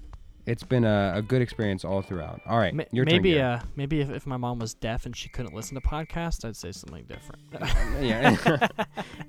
it's 0.47 0.65
been 0.65 0.85
a, 0.85 1.13
a 1.17 1.23
good 1.23 1.41
experience 1.43 1.85
all 1.85 2.03
throughout. 2.03 2.41
All 2.47 2.59
right, 2.59 2.75
Ma- 2.75 2.85
your 2.93 3.05
maybe 3.05 3.33
Gary. 3.35 3.43
uh 3.43 3.61
maybe 3.77 4.01
if, 4.01 4.11
if 4.11 4.27
my 4.27 4.37
mom 4.37 4.59
was 4.59 4.75
deaf 4.75 5.07
and 5.07 5.17
she 5.17 5.29
couldn't 5.29 5.55
listen 5.55 5.75
to 5.77 5.81
podcasts, 5.81 6.45
I'd 6.45 6.57
say 6.57 6.73
something 6.73 7.05
different. 7.05 7.43
yeah, 8.03 8.37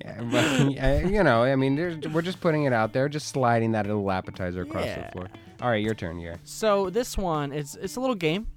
yeah 0.02 0.22
but, 0.32 1.12
you 1.12 1.24
know, 1.24 1.44
I 1.44 1.56
mean, 1.56 1.76
we're 2.14 2.22
just 2.22 2.42
putting 2.42 2.64
it 2.64 2.74
out 2.74 2.94
there, 2.94 3.08
just 3.10 3.28
sliding 3.28 3.72
that 3.74 3.86
little 3.86 4.10
appetizer 4.12 4.62
across 4.64 4.86
Yeah. 4.86 5.06
the 5.06 5.12
floor. 5.12 5.28
All 5.62 5.70
right, 5.70 5.84
your 5.84 5.94
turn, 5.94 6.20
yeah. 6.20 6.38
So 6.44 6.90
this 6.90 7.18
one 7.18 7.54
is 7.54 7.78
it's 7.82 7.96
a 7.96 8.00
little 8.02 8.16
game, 8.16 8.48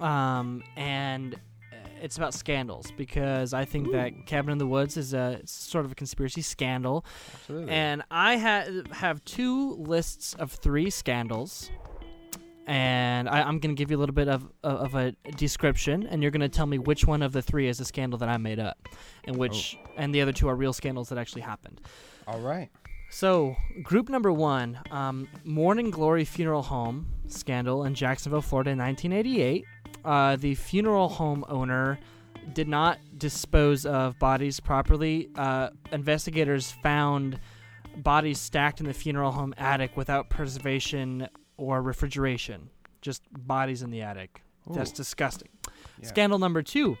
um, 0.00 0.62
and 0.76 1.34
uh, 1.34 1.76
it's 2.00 2.16
about 2.16 2.32
scandals 2.32 2.90
because 2.96 3.52
I 3.52 3.64
think 3.64 3.90
that 3.92 4.26
Cabin 4.26 4.52
in 4.52 4.58
the 4.58 4.66
Woods 4.66 4.96
is 4.96 5.12
a 5.14 5.40
sort 5.44 5.84
of 5.84 5.92
a 5.92 5.94
conspiracy 5.94 6.42
scandal, 6.42 7.04
Absolutely. 7.34 7.70
and 7.72 8.02
I 8.10 8.36
ha- 8.38 8.66
have 8.92 9.24
two 9.24 9.72
lists 9.74 10.34
of 10.34 10.52
three 10.52 10.90
scandals. 10.90 11.70
And 12.66 13.28
I, 13.28 13.42
I'm 13.42 13.58
going 13.58 13.74
to 13.74 13.78
give 13.78 13.90
you 13.90 13.98
a 13.98 14.00
little 14.00 14.14
bit 14.14 14.28
of, 14.28 14.50
of 14.62 14.94
a 14.94 15.12
description, 15.36 16.06
and 16.06 16.22
you're 16.22 16.30
going 16.30 16.40
to 16.40 16.48
tell 16.48 16.66
me 16.66 16.78
which 16.78 17.06
one 17.06 17.22
of 17.22 17.32
the 17.32 17.42
three 17.42 17.68
is 17.68 17.78
a 17.80 17.84
scandal 17.84 18.18
that 18.20 18.28
I 18.28 18.38
made 18.38 18.58
up, 18.58 18.88
and 19.24 19.36
which, 19.36 19.78
and 19.96 20.14
the 20.14 20.22
other 20.22 20.32
two 20.32 20.48
are 20.48 20.56
real 20.56 20.72
scandals 20.72 21.10
that 21.10 21.18
actually 21.18 21.42
happened. 21.42 21.80
All 22.26 22.40
right. 22.40 22.70
So, 23.10 23.54
group 23.82 24.08
number 24.08 24.32
one, 24.32 24.80
um, 24.90 25.28
Morning 25.44 25.90
Glory 25.90 26.24
Funeral 26.24 26.62
Home 26.62 27.06
scandal 27.28 27.84
in 27.84 27.94
Jacksonville, 27.94 28.42
Florida 28.42 28.70
in 28.70 28.78
1988. 28.78 29.64
Uh, 30.04 30.36
the 30.36 30.54
funeral 30.54 31.08
home 31.08 31.44
owner 31.48 31.98
did 32.52 32.68
not 32.68 32.98
dispose 33.16 33.86
of 33.86 34.18
bodies 34.18 34.60
properly. 34.60 35.30
Uh, 35.36 35.70
investigators 35.92 36.72
found 36.82 37.38
bodies 37.98 38.38
stacked 38.38 38.80
in 38.80 38.86
the 38.86 38.92
funeral 38.92 39.30
home 39.30 39.54
attic 39.56 39.96
without 39.96 40.28
preservation 40.28 41.28
or 41.56 41.82
refrigeration. 41.82 42.70
Just 43.00 43.22
bodies 43.30 43.82
in 43.82 43.90
the 43.90 44.02
attic. 44.02 44.42
That's 44.70 44.92
disgusting. 44.92 45.48
Yeah. 46.00 46.08
Scandal 46.08 46.38
number 46.38 46.62
two. 46.62 46.96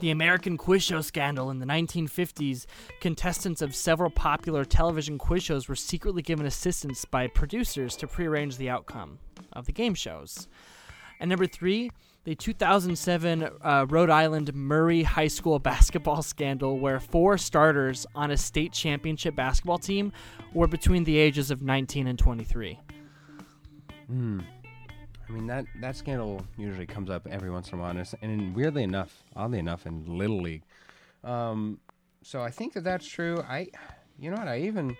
The 0.00 0.10
American 0.10 0.56
Quiz 0.56 0.84
Show 0.84 1.00
scandal 1.00 1.50
in 1.50 1.58
the 1.58 1.66
1950s, 1.66 2.66
contestants 3.00 3.60
of 3.60 3.74
several 3.74 4.10
popular 4.10 4.64
television 4.64 5.18
quiz 5.18 5.42
shows 5.42 5.68
were 5.68 5.74
secretly 5.74 6.22
given 6.22 6.46
assistance 6.46 7.04
by 7.04 7.26
producers 7.26 7.96
to 7.96 8.06
prearrange 8.06 8.58
the 8.58 8.70
outcome 8.70 9.18
of 9.52 9.66
the 9.66 9.72
game 9.72 9.94
shows. 9.94 10.46
And 11.18 11.30
number 11.30 11.46
three, 11.46 11.90
the 12.22 12.36
2007 12.36 13.48
uh, 13.60 13.86
Rhode 13.88 14.10
Island 14.10 14.54
Murray 14.54 15.02
High 15.02 15.26
School 15.28 15.58
basketball 15.58 16.22
scandal, 16.22 16.78
where 16.78 17.00
four 17.00 17.36
starters 17.36 18.06
on 18.14 18.30
a 18.30 18.36
state 18.36 18.72
championship 18.72 19.34
basketball 19.34 19.78
team 19.78 20.12
were 20.54 20.68
between 20.68 21.02
the 21.02 21.16
ages 21.16 21.50
of 21.50 21.62
19 21.62 22.06
and 22.06 22.18
23. 22.18 22.78
Hmm. 24.08 24.40
I 25.28 25.32
mean 25.32 25.46
that 25.46 25.66
that 25.80 25.94
scandal 25.96 26.40
usually 26.56 26.86
comes 26.86 27.10
up 27.10 27.26
every 27.30 27.50
once 27.50 27.70
in 27.70 27.78
a 27.78 27.82
while, 27.82 27.90
and, 27.90 28.14
and 28.22 28.54
weirdly 28.54 28.82
enough, 28.82 29.22
oddly 29.36 29.58
enough, 29.58 29.86
in 29.86 30.04
Little 30.06 30.40
League. 30.40 30.62
Um, 31.22 31.80
so 32.22 32.40
I 32.40 32.50
think 32.50 32.72
that 32.72 32.84
that's 32.84 33.06
true. 33.06 33.42
I, 33.46 33.68
you 34.18 34.30
know 34.30 34.38
what? 34.38 34.48
I 34.48 34.60
even, 34.60 34.96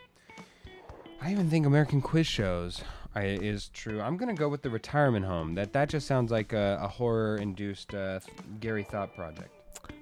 I 1.22 1.32
even 1.32 1.48
think 1.48 1.64
American 1.64 2.02
Quiz 2.02 2.26
Shows 2.26 2.82
I, 3.14 3.22
is 3.24 3.68
true. 3.70 4.00
I'm 4.02 4.18
gonna 4.18 4.34
go 4.34 4.48
with 4.48 4.62
the 4.62 4.70
retirement 4.70 5.24
home. 5.24 5.54
That 5.54 5.72
that 5.72 5.88
just 5.88 6.06
sounds 6.06 6.30
like 6.30 6.52
a, 6.52 6.78
a 6.82 6.88
horror-induced 6.88 7.94
uh, 7.94 8.20
Gary 8.60 8.84
Thought 8.84 9.14
project. 9.14 9.57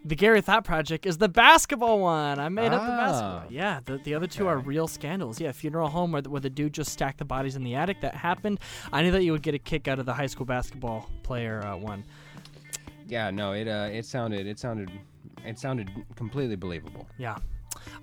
The 0.07 0.15
Gary 0.15 0.41
Thought 0.41 0.65
Project 0.65 1.05
is 1.05 1.19
the 1.19 1.29
basketball 1.29 1.99
one. 1.99 2.39
I 2.39 2.49
made 2.49 2.73
up 2.73 2.81
the 2.81 2.93
basketball. 2.93 3.43
Yeah, 3.51 3.81
the, 3.85 3.99
the 3.99 4.15
other 4.15 4.29
two 4.29 4.47
are 4.47 4.57
real 4.57 4.87
scandals. 4.87 5.41
Yeah, 5.41 5.51
funeral 5.51 5.89
home 5.89 6.13
where 6.13 6.23
the, 6.23 6.31
where 6.31 6.41
the 6.41 6.49
dude 6.49 6.75
just 6.75 6.93
stacked 6.93 7.19
the 7.19 7.25
bodies 7.25 7.57
in 7.57 7.65
the 7.65 7.75
attic. 7.75 8.03
That 8.03 8.15
happened. 8.15 8.61
I 8.93 9.03
knew 9.03 9.11
that 9.11 9.25
you 9.25 9.33
would 9.33 9.43
get 9.43 9.55
a 9.55 9.59
kick 9.59 9.89
out 9.89 9.99
of 9.99 10.07
the 10.07 10.15
high 10.15 10.29
school 10.29 10.47
basketball 10.47 11.11
player 11.25 11.61
uh, 11.65 11.77
one. 11.77 12.05
Yeah, 13.09 13.33
no, 13.33 13.51
it 13.51 13.67
uh, 13.67 13.89
it 13.91 14.07
sounded 14.07 14.47
it 14.47 14.61
sounded 14.61 14.93
it 15.45 15.59
sounded 15.59 15.91
completely 16.15 16.55
believable. 16.55 17.09
Yeah. 17.19 17.37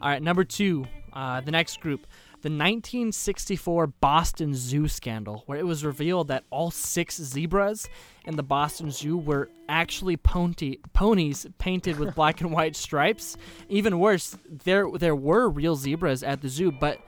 All 0.02 0.10
right, 0.10 0.22
number 0.22 0.44
two, 0.44 0.86
uh, 1.14 1.40
the 1.40 1.52
next 1.52 1.80
group. 1.80 2.06
The 2.44 2.50
1964 2.50 3.88
Boston 3.88 4.54
Zoo 4.54 4.90
scandal, 4.90 5.44
where 5.46 5.58
it 5.58 5.66
was 5.66 5.86
revealed 5.86 6.28
that 6.28 6.44
all 6.50 6.72
six 6.72 7.16
zebras 7.16 7.88
in 8.26 8.36
the 8.36 8.44
Boston 8.44 8.92
Zoo 8.92 9.18
were 9.18 9.50
actually 9.70 10.18
pony, 10.18 10.76
ponies 10.92 11.48
painted 11.58 11.98
with 11.98 12.14
black 12.18 12.42
and 12.42 12.52
white 12.52 12.76
stripes. 12.76 13.38
Even 13.70 13.98
worse, 13.98 14.38
there 14.66 14.86
there 14.92 15.16
were 15.16 15.48
real 15.48 15.78
zebras 15.78 16.22
at 16.22 16.42
the 16.42 16.50
zoo, 16.50 16.70
but 16.70 17.00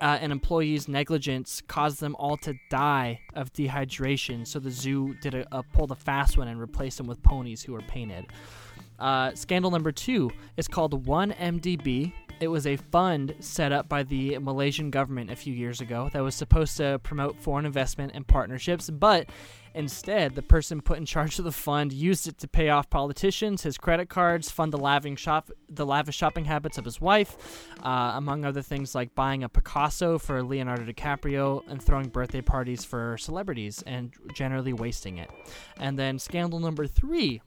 uh, 0.00 0.16
an 0.22 0.32
employee's 0.32 0.88
negligence 0.88 1.62
caused 1.68 2.00
them 2.00 2.16
all 2.18 2.38
to 2.38 2.54
die 2.70 3.20
of 3.34 3.52
dehydration. 3.52 4.46
So 4.46 4.58
the 4.58 4.70
zoo 4.70 5.12
did 5.20 5.34
a, 5.34 5.46
a 5.52 5.62
pull 5.62 5.86
the 5.86 5.96
fast 5.96 6.38
one 6.38 6.48
and 6.48 6.58
replaced 6.58 6.96
them 6.96 7.06
with 7.06 7.22
ponies 7.22 7.62
who 7.62 7.74
were 7.74 7.82
painted. 7.82 8.24
Uh, 8.98 9.34
scandal 9.34 9.70
number 9.70 9.92
two 9.92 10.30
is 10.56 10.66
called 10.66 11.04
1MDB. 11.04 12.14
It 12.40 12.48
was 12.48 12.66
a 12.66 12.76
fund 12.76 13.34
set 13.40 13.72
up 13.72 13.88
by 13.88 14.04
the 14.04 14.38
Malaysian 14.38 14.90
government 14.90 15.30
a 15.30 15.36
few 15.36 15.52
years 15.52 15.80
ago 15.80 16.08
that 16.12 16.22
was 16.22 16.36
supposed 16.36 16.76
to 16.76 17.00
promote 17.02 17.36
foreign 17.36 17.66
investment 17.66 18.12
and 18.14 18.24
partnerships, 18.26 18.88
but 18.90 19.28
instead, 19.74 20.36
the 20.36 20.42
person 20.42 20.80
put 20.80 20.98
in 20.98 21.04
charge 21.04 21.38
of 21.40 21.44
the 21.44 21.52
fund 21.52 21.92
used 21.92 22.28
it 22.28 22.38
to 22.38 22.46
pay 22.46 22.68
off 22.68 22.88
politicians, 22.90 23.62
his 23.62 23.76
credit 23.76 24.08
cards, 24.08 24.50
fund 24.50 24.72
the 24.72 24.78
lavish 24.78 25.20
shop, 25.20 25.50
the 25.68 25.84
lavish 25.84 26.16
shopping 26.16 26.44
habits 26.44 26.78
of 26.78 26.84
his 26.84 27.00
wife, 27.00 27.66
uh, 27.82 28.12
among 28.14 28.44
other 28.44 28.62
things 28.62 28.94
like 28.94 29.14
buying 29.16 29.42
a 29.42 29.48
Picasso 29.48 30.16
for 30.16 30.42
Leonardo 30.42 30.84
DiCaprio 30.84 31.68
and 31.68 31.82
throwing 31.82 32.08
birthday 32.08 32.40
parties 32.40 32.84
for 32.84 33.18
celebrities 33.18 33.82
and 33.84 34.12
generally 34.32 34.72
wasting 34.72 35.18
it. 35.18 35.30
And 35.78 35.98
then 35.98 36.20
scandal 36.20 36.60
number 36.60 36.86
three 36.86 37.40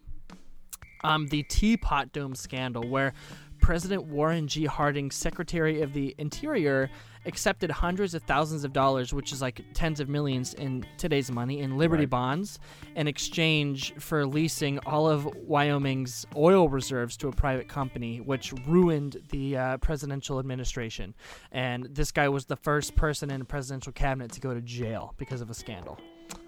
um, 1.03 1.27
the 1.27 1.43
Teapot 1.43 2.11
Dome 2.11 2.35
scandal, 2.35 2.87
where 2.87 3.13
President 3.61 4.03
Warren 4.05 4.47
G. 4.47 4.65
Harding, 4.65 5.11
Secretary 5.11 5.81
of 5.81 5.93
the 5.93 6.13
Interior, 6.17 6.89
accepted 7.25 7.69
hundreds 7.69 8.15
of 8.15 8.23
thousands 8.23 8.63
of 8.63 8.73
dollars, 8.73 9.13
which 9.13 9.31
is 9.31 9.41
like 9.41 9.61
tens 9.73 9.99
of 9.99 10.09
millions 10.09 10.55
in 10.55 10.83
today's 10.97 11.31
money, 11.31 11.59
in 11.59 11.77
Liberty 11.77 12.03
Right. 12.03 12.09
bonds 12.09 12.59
in 12.95 13.07
exchange 13.07 13.93
for 13.99 14.25
leasing 14.25 14.79
all 14.79 15.07
of 15.07 15.25
Wyoming's 15.35 16.25
oil 16.35 16.67
reserves 16.67 17.15
to 17.17 17.27
a 17.27 17.31
private 17.31 17.67
company, 17.67 18.19
which 18.19 18.51
ruined 18.65 19.21
the 19.29 19.55
uh, 19.55 19.77
presidential 19.77 20.39
administration. 20.39 21.13
And 21.51 21.85
this 21.91 22.11
guy 22.11 22.27
was 22.29 22.45
the 22.45 22.55
first 22.57 22.95
person 22.95 23.29
in 23.29 23.41
a 23.41 23.45
presidential 23.45 23.93
cabinet 23.93 24.31
to 24.31 24.41
go 24.41 24.53
to 24.55 24.61
jail 24.61 25.13
because 25.17 25.41
of 25.41 25.49
a 25.51 25.53
scandal. 25.53 25.99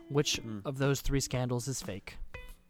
Which 0.09 0.37
Hmm. 0.37 0.59
of 0.65 0.79
those 0.79 1.01
three 1.01 1.19
scandals 1.19 1.67
is 1.67 1.81
fake? 1.81 2.17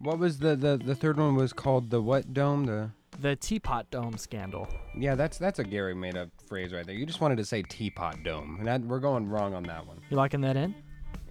What 0.03 0.19
was 0.19 0.37
the, 0.39 0.55
the 0.55 0.77
the 0.77 0.95
third 0.95 1.17
one 1.17 1.35
was 1.35 1.53
called 1.53 1.89
the 1.89 2.01
what 2.01 2.33
dome? 2.33 2.65
The 2.65 2.89
The 3.19 3.35
Teapot 3.35 3.89
Dome 3.91 4.17
scandal. 4.17 4.67
yeah, 4.97 5.15
that's 5.15 5.37
that's 5.37 5.59
a 5.59 5.63
Gary 5.63 5.95
made 5.95 6.17
up 6.17 6.29
phrase 6.47 6.73
right 6.73 6.85
there. 6.85 6.95
You 6.95 7.05
just 7.05 7.21
wanted 7.21 7.37
to 7.37 7.45
say 7.45 7.61
teapot 7.63 8.23
dome, 8.23 8.57
and 8.59 8.67
that, 8.67 8.81
we're 8.81 8.99
going 8.99 9.29
wrong 9.29 9.53
on 9.53 9.63
that 9.63 9.85
one. 9.87 9.99
You 10.09 10.17
locking 10.17 10.41
that 10.41 10.57
in? 10.57 10.75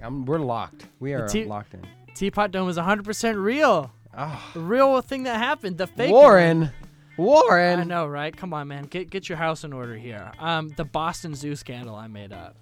Um, 0.03 0.25
we're 0.25 0.39
locked. 0.39 0.87
We 1.01 1.13
are 1.15 1.29
tea- 1.29 1.45
locked 1.45 1.75
in. 1.75 1.87
Teapot 2.15 2.51
Dome 2.51 2.69
is 2.69 2.77
100% 2.77 3.43
real. 3.43 3.91
Ah, 4.15 4.51
The 4.53 4.61
real 4.61 5.01
thing 5.01 5.23
that 5.23 5.39
happened. 5.39 5.79
The 5.79 5.87
fake 5.87 6.11
Warren, 6.11 6.61
one. 6.61 6.73
Warren. 7.17 7.81
I 7.81 7.85
know, 7.85 8.07
right? 8.07 8.37
Come 8.37 8.53
on, 8.53 8.69
man. 8.69 8.85
Get 8.85 9.11
get 9.11 9.29
your 9.29 9.39
house 9.39 9.65
in 9.65 9.73
order 9.73 9.95
here. 9.97 10.31
Um, 10.39 10.69
the 10.77 10.85
Boston 10.85 11.35
Zoo 11.35 11.55
scandal 11.57 11.95
I 11.95 12.09
made 12.09 12.33
up. 12.33 12.57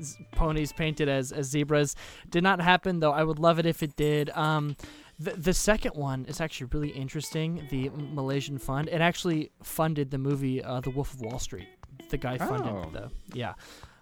Z- 0.00 0.18
Ponies 0.32 0.72
painted 0.72 1.08
as, 1.08 1.32
as 1.32 1.46
zebras 1.46 1.96
did 2.30 2.42
not 2.42 2.60
happen, 2.60 3.00
though. 3.00 3.12
I 3.12 3.24
would 3.24 3.38
love 3.38 3.58
it 3.58 3.66
if 3.66 3.82
it 3.82 3.96
did. 3.96 4.30
Um, 4.30 4.76
the, 5.22 5.32
the 5.32 5.54
second 5.54 5.94
one 5.94 6.24
is 6.26 6.40
actually 6.40 6.68
really 6.72 6.90
interesting. 6.90 7.66
The 7.70 7.90
Malaysian 7.90 8.58
fund. 8.58 8.88
It 8.88 9.00
actually 9.00 9.50
funded 9.62 10.10
the 10.10 10.18
movie 10.18 10.62
uh, 10.62 10.80
The 10.80 10.90
Wolf 10.90 11.14
of 11.14 11.20
Wall 11.20 11.38
Street. 11.38 11.68
The 12.10 12.18
guy 12.18 12.38
funded 12.38 12.72
Oh. 12.72 12.90
the 12.92 13.10
yeah. 13.34 13.54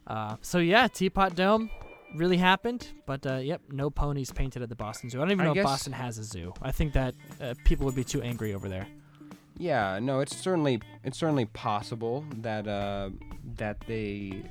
Uh, 0.07 0.37
so 0.41 0.59
yeah, 0.59 0.89
Teapot 0.89 1.35
Dome 1.37 1.71
really 2.17 2.37
happened, 2.39 2.89
but 3.07 3.25
uh, 3.27 3.37
yep, 3.37 3.61
no 3.71 3.91
ponies 3.91 4.33
painted 4.33 4.63
at 4.63 4.69
the 4.69 4.75
Boston 4.75 5.11
Zoo. 5.11 5.19
I 5.19 5.23
don't 5.23 5.33
even 5.33 5.47
I 5.47 5.53
know 5.53 5.61
if 5.61 5.65
Boston 5.65 5.93
has 5.93 6.19
a 6.19 6.25
zoo. 6.25 6.53
I 6.61 6.73
think 6.73 6.93
that 6.95 7.15
uh, 7.41 7.55
people 7.65 7.87
would 7.87 7.95
be 7.95 8.03
too 8.05 8.21
angry 8.23 8.53
over 8.55 8.69
there. 8.69 8.87
Yeah, 9.59 9.99
no, 10.03 10.21
it's 10.21 10.37
certainly 10.37 10.81
it's 11.05 11.19
certainly 11.19 11.45
possible 11.47 12.25
that 12.39 12.67
uh 12.67 13.11
that 13.57 13.77
they, 13.87 14.43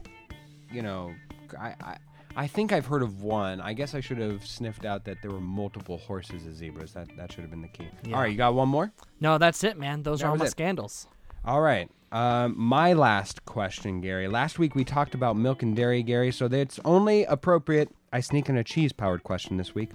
you 0.72 0.82
know, 0.82 1.14
I 1.60 1.98
I, 2.36 2.48
think 2.48 2.72
I've 2.72 2.86
heard 2.86 3.04
of 3.04 3.22
one. 3.22 3.60
I 3.62 3.74
guess 3.74 3.94
I 3.96 4.00
should 4.00 4.18
have 4.20 4.46
sniffed 4.46 4.86
out 4.86 5.06
that 5.06 5.22
there 5.22 5.32
were 5.32 5.42
multiple 5.42 5.98
horses 5.98 6.46
as 6.46 6.56
zebras. 6.56 6.94
That 6.94 7.10
that 7.18 7.32
should 7.32 7.42
have 7.42 7.52
been 7.52 7.62
the 7.62 7.68
key. 7.68 7.88
Yeah. 8.06 8.15
All 8.15 8.22
right, 8.22 8.32
you 8.32 8.38
got 8.38 8.54
one 8.54 8.70
more. 8.70 8.92
No, 9.20 9.38
that's 9.38 9.63
it, 9.63 9.78
man. 9.78 10.04
Those 10.04 10.20
That 10.20 10.28
are 10.28 10.30
all 10.32 10.38
my 10.38 10.46
it. 10.46 10.52
scandals. 10.52 11.08
All 11.46 11.62
right. 11.62 11.89
Um, 12.12 12.56
my 12.58 12.94
last 12.94 13.46
question, 13.46 14.02
Gary. 14.02 14.28
Last 14.28 14.58
week 14.58 14.74
we 14.74 14.84
talked 14.84 15.13
about 15.13 15.36
milk 15.38 15.62
and 15.62 15.76
dairy, 15.76 16.02
Gary, 16.02 16.32
so 16.32 16.46
it's 16.46 16.80
only 16.84 17.24
appropriate 17.26 17.89
I 18.12 18.22
sneak 18.22 18.50
in 18.50 18.58
a 18.58 18.63
cheese 18.63 18.92
powered 18.92 19.24
question 19.24 19.58
this 19.58 19.76
week. 19.76 19.92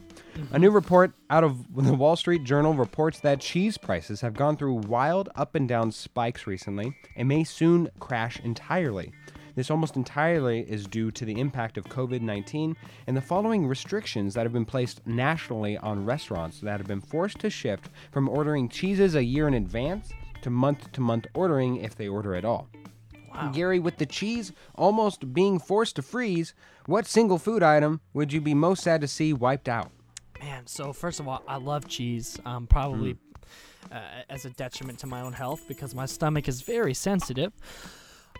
A 0.53 0.59
new 0.59 0.71
report 0.71 1.13
out 1.31 1.43
of 1.43 1.65
the 1.77 1.95
Wall 1.95 2.15
Street 2.15 2.45
Journal 2.45 2.73
reports 2.75 3.19
that 3.21 3.41
cheese 3.41 3.77
prices 3.77 4.21
have 4.21 4.35
gone 4.35 4.57
through 4.57 4.75
wild 4.75 5.29
up 5.35 5.55
and 5.57 5.69
down 5.69 5.91
spikes 5.91 6.47
recently 6.47 6.97
and 7.17 7.27
may 7.27 7.43
soon 7.43 7.91
crash 7.99 8.39
entirely. 8.41 9.13
This 9.55 9.71
almost 9.71 9.97
entirely 9.97 10.61
is 10.61 10.87
due 10.87 11.11
to 11.13 11.25
the 11.25 11.39
impact 11.41 11.79
of 11.79 11.85
COVID 11.85 12.21
19 12.21 12.77
and 13.07 13.17
the 13.17 13.21
following 13.21 13.67
restrictions 13.67 14.35
that 14.35 14.43
have 14.43 14.53
been 14.53 14.65
placed 14.65 15.07
nationally 15.07 15.77
on 15.79 16.05
restaurants 16.05 16.61
that 16.61 16.79
have 16.81 16.89
been 16.89 17.01
forced 17.01 17.39
to 17.41 17.51
shift 17.51 17.89
from 18.11 18.29
ordering 18.29 18.69
cheeses 18.69 19.15
a 19.15 19.23
year 19.23 19.47
in 19.47 19.55
advance 19.55 20.11
to 20.43 20.51
month 20.51 20.91
to 20.93 21.01
month 21.01 21.27
ordering 21.35 21.77
if 21.77 21.95
they 21.97 22.09
order 22.09 22.35
at 22.35 22.45
all. 22.45 22.69
Wow. 23.33 23.51
Gary, 23.53 23.79
with 23.81 23.97
the 23.97 24.07
cheese 24.07 24.53
almost 24.77 25.33
being 25.33 25.59
forced 25.59 25.97
to 25.97 26.03
freeze, 26.03 26.55
what 26.87 27.07
single 27.07 27.39
food 27.39 27.63
item 27.63 28.01
would 28.13 28.33
you 28.33 28.41
be 28.41 28.55
most 28.55 28.83
sad 28.85 29.01
to 29.01 29.09
see 29.09 29.33
wiped 29.33 29.69
out? 29.69 29.91
Man, 30.41 30.67
so 30.67 30.93
first 30.93 31.19
of 31.21 31.27
all, 31.29 31.43
I 31.49 31.57
love 31.57 31.89
cheese. 31.89 32.39
Um, 32.45 32.67
probably 32.67 33.13
Hmm. 33.13 33.95
uh, 33.95 34.01
as 34.29 34.45
a 34.45 34.51
detriment 34.51 34.99
to 35.01 35.07
my 35.07 35.21
own 35.21 35.33
health 35.33 35.63
because 35.69 35.95
my 35.95 36.07
stomach 36.07 36.49
is 36.49 36.63
very 36.63 36.95
sensitive. 36.95 37.53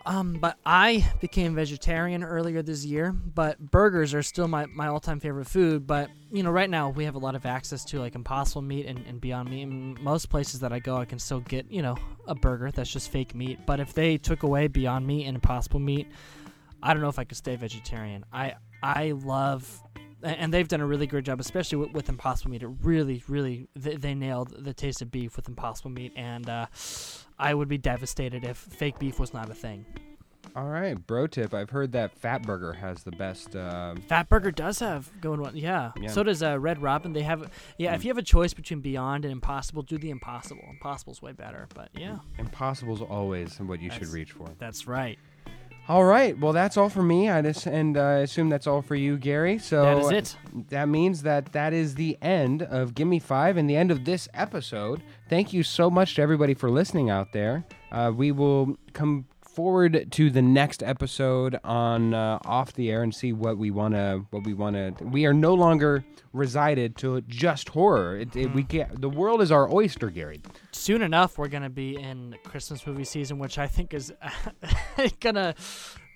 Um, 0.07 0.33
but 0.33 0.57
I 0.65 1.09
became 1.19 1.55
vegetarian 1.55 2.23
earlier 2.23 2.61
this 2.61 2.85
year. 2.85 3.11
But 3.11 3.59
burgers 3.59 4.13
are 4.13 4.21
still 4.21 4.47
my, 4.47 4.67
my 4.67 4.87
all 4.87 4.99
time 4.99 5.19
favorite 5.19 5.45
food. 5.45 5.87
But 5.87 6.09
you 6.31 6.43
know, 6.43 6.51
right 6.51 6.69
now 6.69 6.89
we 6.89 7.05
have 7.05 7.15
a 7.15 7.19
lot 7.19 7.35
of 7.35 7.45
access 7.45 7.83
to 7.85 7.99
like 7.99 8.15
Impossible 8.15 8.61
Meat 8.61 8.85
and, 8.85 9.03
and 9.07 9.19
Beyond 9.19 9.49
Meat. 9.49 9.63
And 9.63 9.99
most 10.01 10.29
places 10.29 10.59
that 10.59 10.71
I 10.71 10.79
go, 10.79 10.97
I 10.97 11.05
can 11.05 11.19
still 11.19 11.39
get 11.41 11.71
you 11.71 11.81
know 11.81 11.97
a 12.27 12.35
burger 12.35 12.71
that's 12.71 12.91
just 12.91 13.09
fake 13.09 13.33
meat. 13.33 13.65
But 13.65 13.79
if 13.79 13.93
they 13.93 14.17
took 14.17 14.43
away 14.43 14.67
Beyond 14.67 15.07
Meat 15.07 15.25
and 15.25 15.35
Impossible 15.35 15.79
Meat, 15.79 16.07
I 16.83 16.93
don't 16.93 17.01
know 17.01 17.09
if 17.09 17.19
I 17.19 17.23
could 17.23 17.37
stay 17.37 17.55
vegetarian. 17.55 18.25
I 18.31 18.55
I 18.83 19.11
love, 19.11 19.81
and 20.25 20.53
they've 20.53 20.67
done 20.67 20.81
a 20.81 20.85
really 20.85 21.07
great 21.07 21.23
job, 21.25 21.39
especially 21.39 21.77
with, 21.77 21.91
with 21.91 22.09
Impossible 22.09 22.51
Meat. 22.51 22.63
It 22.63 22.69
really, 22.81 23.23
really, 23.27 23.67
they, 23.75 23.95
they 23.95 24.15
nailed 24.15 24.55
the 24.57 24.73
taste 24.73 25.01
of 25.01 25.11
beef 25.11 25.35
with 25.35 25.47
Impossible 25.47 25.91
Meat, 25.91 26.13
and 26.15 26.49
uh, 26.49 26.65
I 27.37 27.53
would 27.53 27.67
be 27.67 27.77
devastated 27.77 28.43
if 28.43 28.57
fake 28.57 28.99
beef 28.99 29.19
was 29.19 29.33
not 29.33 29.49
a 29.49 29.53
thing. 29.53 29.85
All 30.55 30.67
right, 30.67 30.93
bro 30.93 31.27
tip. 31.27 31.53
I've 31.53 31.71
heard 31.71 31.91
that 31.93 32.17
Fat 32.17 32.43
Burger 32.43 32.71
has 32.73 33.03
the 33.03 33.11
best. 33.11 33.55
Uh, 33.55 33.95
Fat 34.07 34.29
Burger 34.29 34.51
does 34.51 34.79
have 34.79 35.09
going 35.19 35.41
one, 35.41 35.57
yeah. 35.57 35.91
Yeah. 35.99 36.09
So 36.09 36.23
does 36.23 36.41
uh, 36.41 36.57
Red 36.59 36.81
Robin. 36.81 37.11
They 37.13 37.23
have, 37.23 37.51
yeah. 37.77 37.93
If 37.93 38.05
you 38.05 38.09
have 38.09 38.17
a 38.17 38.23
choice 38.23 38.53
between 38.53 38.79
Beyond 38.79 39.25
and 39.25 39.31
Impossible, 39.31 39.81
do 39.81 39.97
the 39.97 40.11
Impossible. 40.11 40.63
Impossible's 40.69 41.21
way 41.21 41.33
better, 41.33 41.67
but 41.73 41.89
yeah, 41.93 42.19
Impossible's 42.39 43.01
always 43.01 43.59
what 43.59 43.81
you 43.81 43.89
should 43.89 44.07
reach 44.07 44.31
for. 44.31 44.47
that's 44.57 44.87
right. 44.87 45.19
All 45.87 46.03
right, 46.03 46.37
well 46.39 46.51
that's 46.51 46.77
all 46.77 46.89
for 46.89 47.03
me. 47.03 47.29
I 47.29 47.43
just 47.43 47.67
and 47.67 47.95
uh, 47.95 48.01
I 48.01 48.13
assume 48.19 48.49
that's 48.49 48.65
all 48.65 48.81
for 48.81 48.95
you, 48.95 49.17
Gary. 49.17 49.59
So 49.59 49.83
that 49.83 49.97
is 49.99 50.11
it. 50.11 50.37
That 50.69 50.89
means 50.89 51.21
that 51.21 51.51
that 51.53 51.73
is 51.73 51.93
the 51.93 52.17
end 52.23 52.63
of 52.63 52.95
Gimme 52.95 53.19
Five 53.19 53.55
and 53.57 53.69
the 53.69 53.75
end 53.75 53.91
of 53.91 54.03
this 54.03 54.27
episode. 54.33 55.03
Thank 55.29 55.53
you 55.53 55.61
so 55.61 55.91
much 55.91 56.15
to 56.15 56.23
everybody 56.23 56.55
for 56.55 56.71
listening 56.71 57.11
out 57.11 57.33
there. 57.33 57.65
Uh, 57.91 58.11
we 58.15 58.31
will 58.31 58.77
come 58.93 59.25
forward 59.55 60.11
to 60.11 60.29
the 60.29 60.41
next 60.41 60.83
episode 60.83 61.57
on 61.63 62.13
uh, 62.13 62.39
off 62.45 62.73
the 62.73 62.91
air 62.91 63.01
and 63.03 63.15
see 63.15 63.31
what 63.33 63.57
we 63.57 63.71
want 63.71 63.93
to 63.93 64.25
what 64.31 64.43
we 64.43 64.53
want 64.53 64.75
to 64.75 65.03
we 65.05 65.25
are 65.25 65.33
no 65.33 65.53
longer 65.53 66.03
resided 66.33 66.95
to 66.97 67.21
just 67.21 67.69
horror 67.69 68.17
it, 68.17 68.35
it, 68.35 68.53
we 68.53 68.63
get 68.63 68.99
the 69.01 69.09
world 69.09 69.41
is 69.41 69.51
our 69.51 69.71
oyster 69.73 70.09
gary 70.09 70.41
soon 70.71 71.01
enough 71.01 71.37
we're 71.37 71.47
gonna 71.47 71.69
be 71.69 71.95
in 71.95 72.35
Christmas 72.43 72.85
movie 72.85 73.03
season, 73.03 73.39
which 73.39 73.57
I 73.57 73.67
think 73.67 73.93
is 73.93 74.13
gonna 75.19 75.55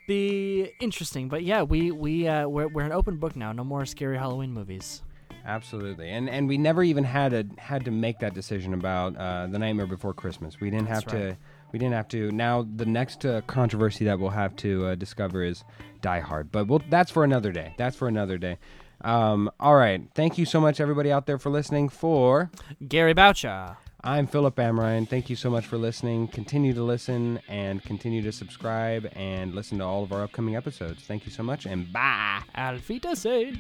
be 0.08 0.72
interesting. 0.80 1.30
But 1.30 1.44
yeah, 1.44 1.62
we 1.64 1.92
we 1.92 2.28
uh, 2.28 2.48
we're, 2.48 2.68
we're 2.68 2.84
an 2.84 2.92
open 2.92 3.18
book 3.18 3.36
now. 3.36 3.52
No 3.52 3.64
more 3.64 3.86
scary 3.86 4.18
Halloween 4.18 4.52
movies. 4.54 5.02
absolutely 5.46 6.10
and 6.10 6.30
and 6.30 6.48
we 6.48 6.58
never 6.58 6.84
even 6.84 7.04
had 7.04 7.34
a 7.34 7.46
had 7.58 7.86
to 7.86 7.92
make 7.92 8.20
that 8.20 8.34
decision 8.34 8.74
about 8.74 9.16
uh, 9.16 9.48
the 9.48 9.58
nightmare 9.58 9.88
before 9.88 10.14
christmas 10.14 10.60
we 10.60 10.70
didn't 10.70 10.88
have 10.88 11.06
That's 11.06 11.14
to 11.14 11.28
right. 11.28 11.38
We 11.72 11.80
didn't 11.80 11.94
have 11.94 12.08
to 12.10 12.32
now 12.32 12.66
the 12.76 12.86
next 12.86 13.26
uh, 13.26 13.42
controversy 13.42 14.06
that 14.06 14.20
we'll 14.20 14.30
have 14.32 14.56
to 14.58 14.88
uh, 14.88 14.96
discover 14.96 15.44
is 15.44 15.64
die 16.02 16.20
hard 16.20 16.52
but 16.52 16.68
we'll, 16.68 16.82
that's 16.90 17.12
for 17.12 17.24
another 17.24 17.52
day 17.52 17.74
that's 17.78 17.96
for 17.96 18.08
another 18.08 18.38
day 18.38 18.58
um, 19.02 19.52
all 19.60 19.76
right 19.76 20.02
thank 20.16 20.38
you 20.38 20.46
so 20.46 20.60
much 20.60 20.80
everybody 20.80 21.12
out 21.12 21.26
there 21.26 21.38
for 21.38 21.50
listening 21.50 21.90
for 21.90 22.50
Gary 22.88 23.14
Boucher. 23.14 23.78
I'm 24.02 24.28
Philip 24.28 24.56
Amrine. 24.56 25.10
Thank 25.10 25.30
you 25.30 25.36
so 25.36 25.50
much 25.50 25.66
for 25.66 25.78
listening. 25.78 26.30
Continue 26.30 26.74
to 26.74 26.84
listen 26.84 27.42
and 27.50 27.84
continue 27.84 28.22
to 28.22 28.32
subscribe 28.32 29.12
and 29.14 29.54
listen 29.54 29.80
to 29.80 29.84
all 29.84 30.04
of 30.04 30.14
our 30.14 30.24
upcoming 30.24 30.56
episodes. 30.56 31.04
Thank 31.04 31.26
you 31.26 31.32
so 31.34 31.44
much, 31.44 31.66
and 31.66 31.92
bye. 31.92 32.42
Alfita 32.56 33.18
say. 33.18 33.56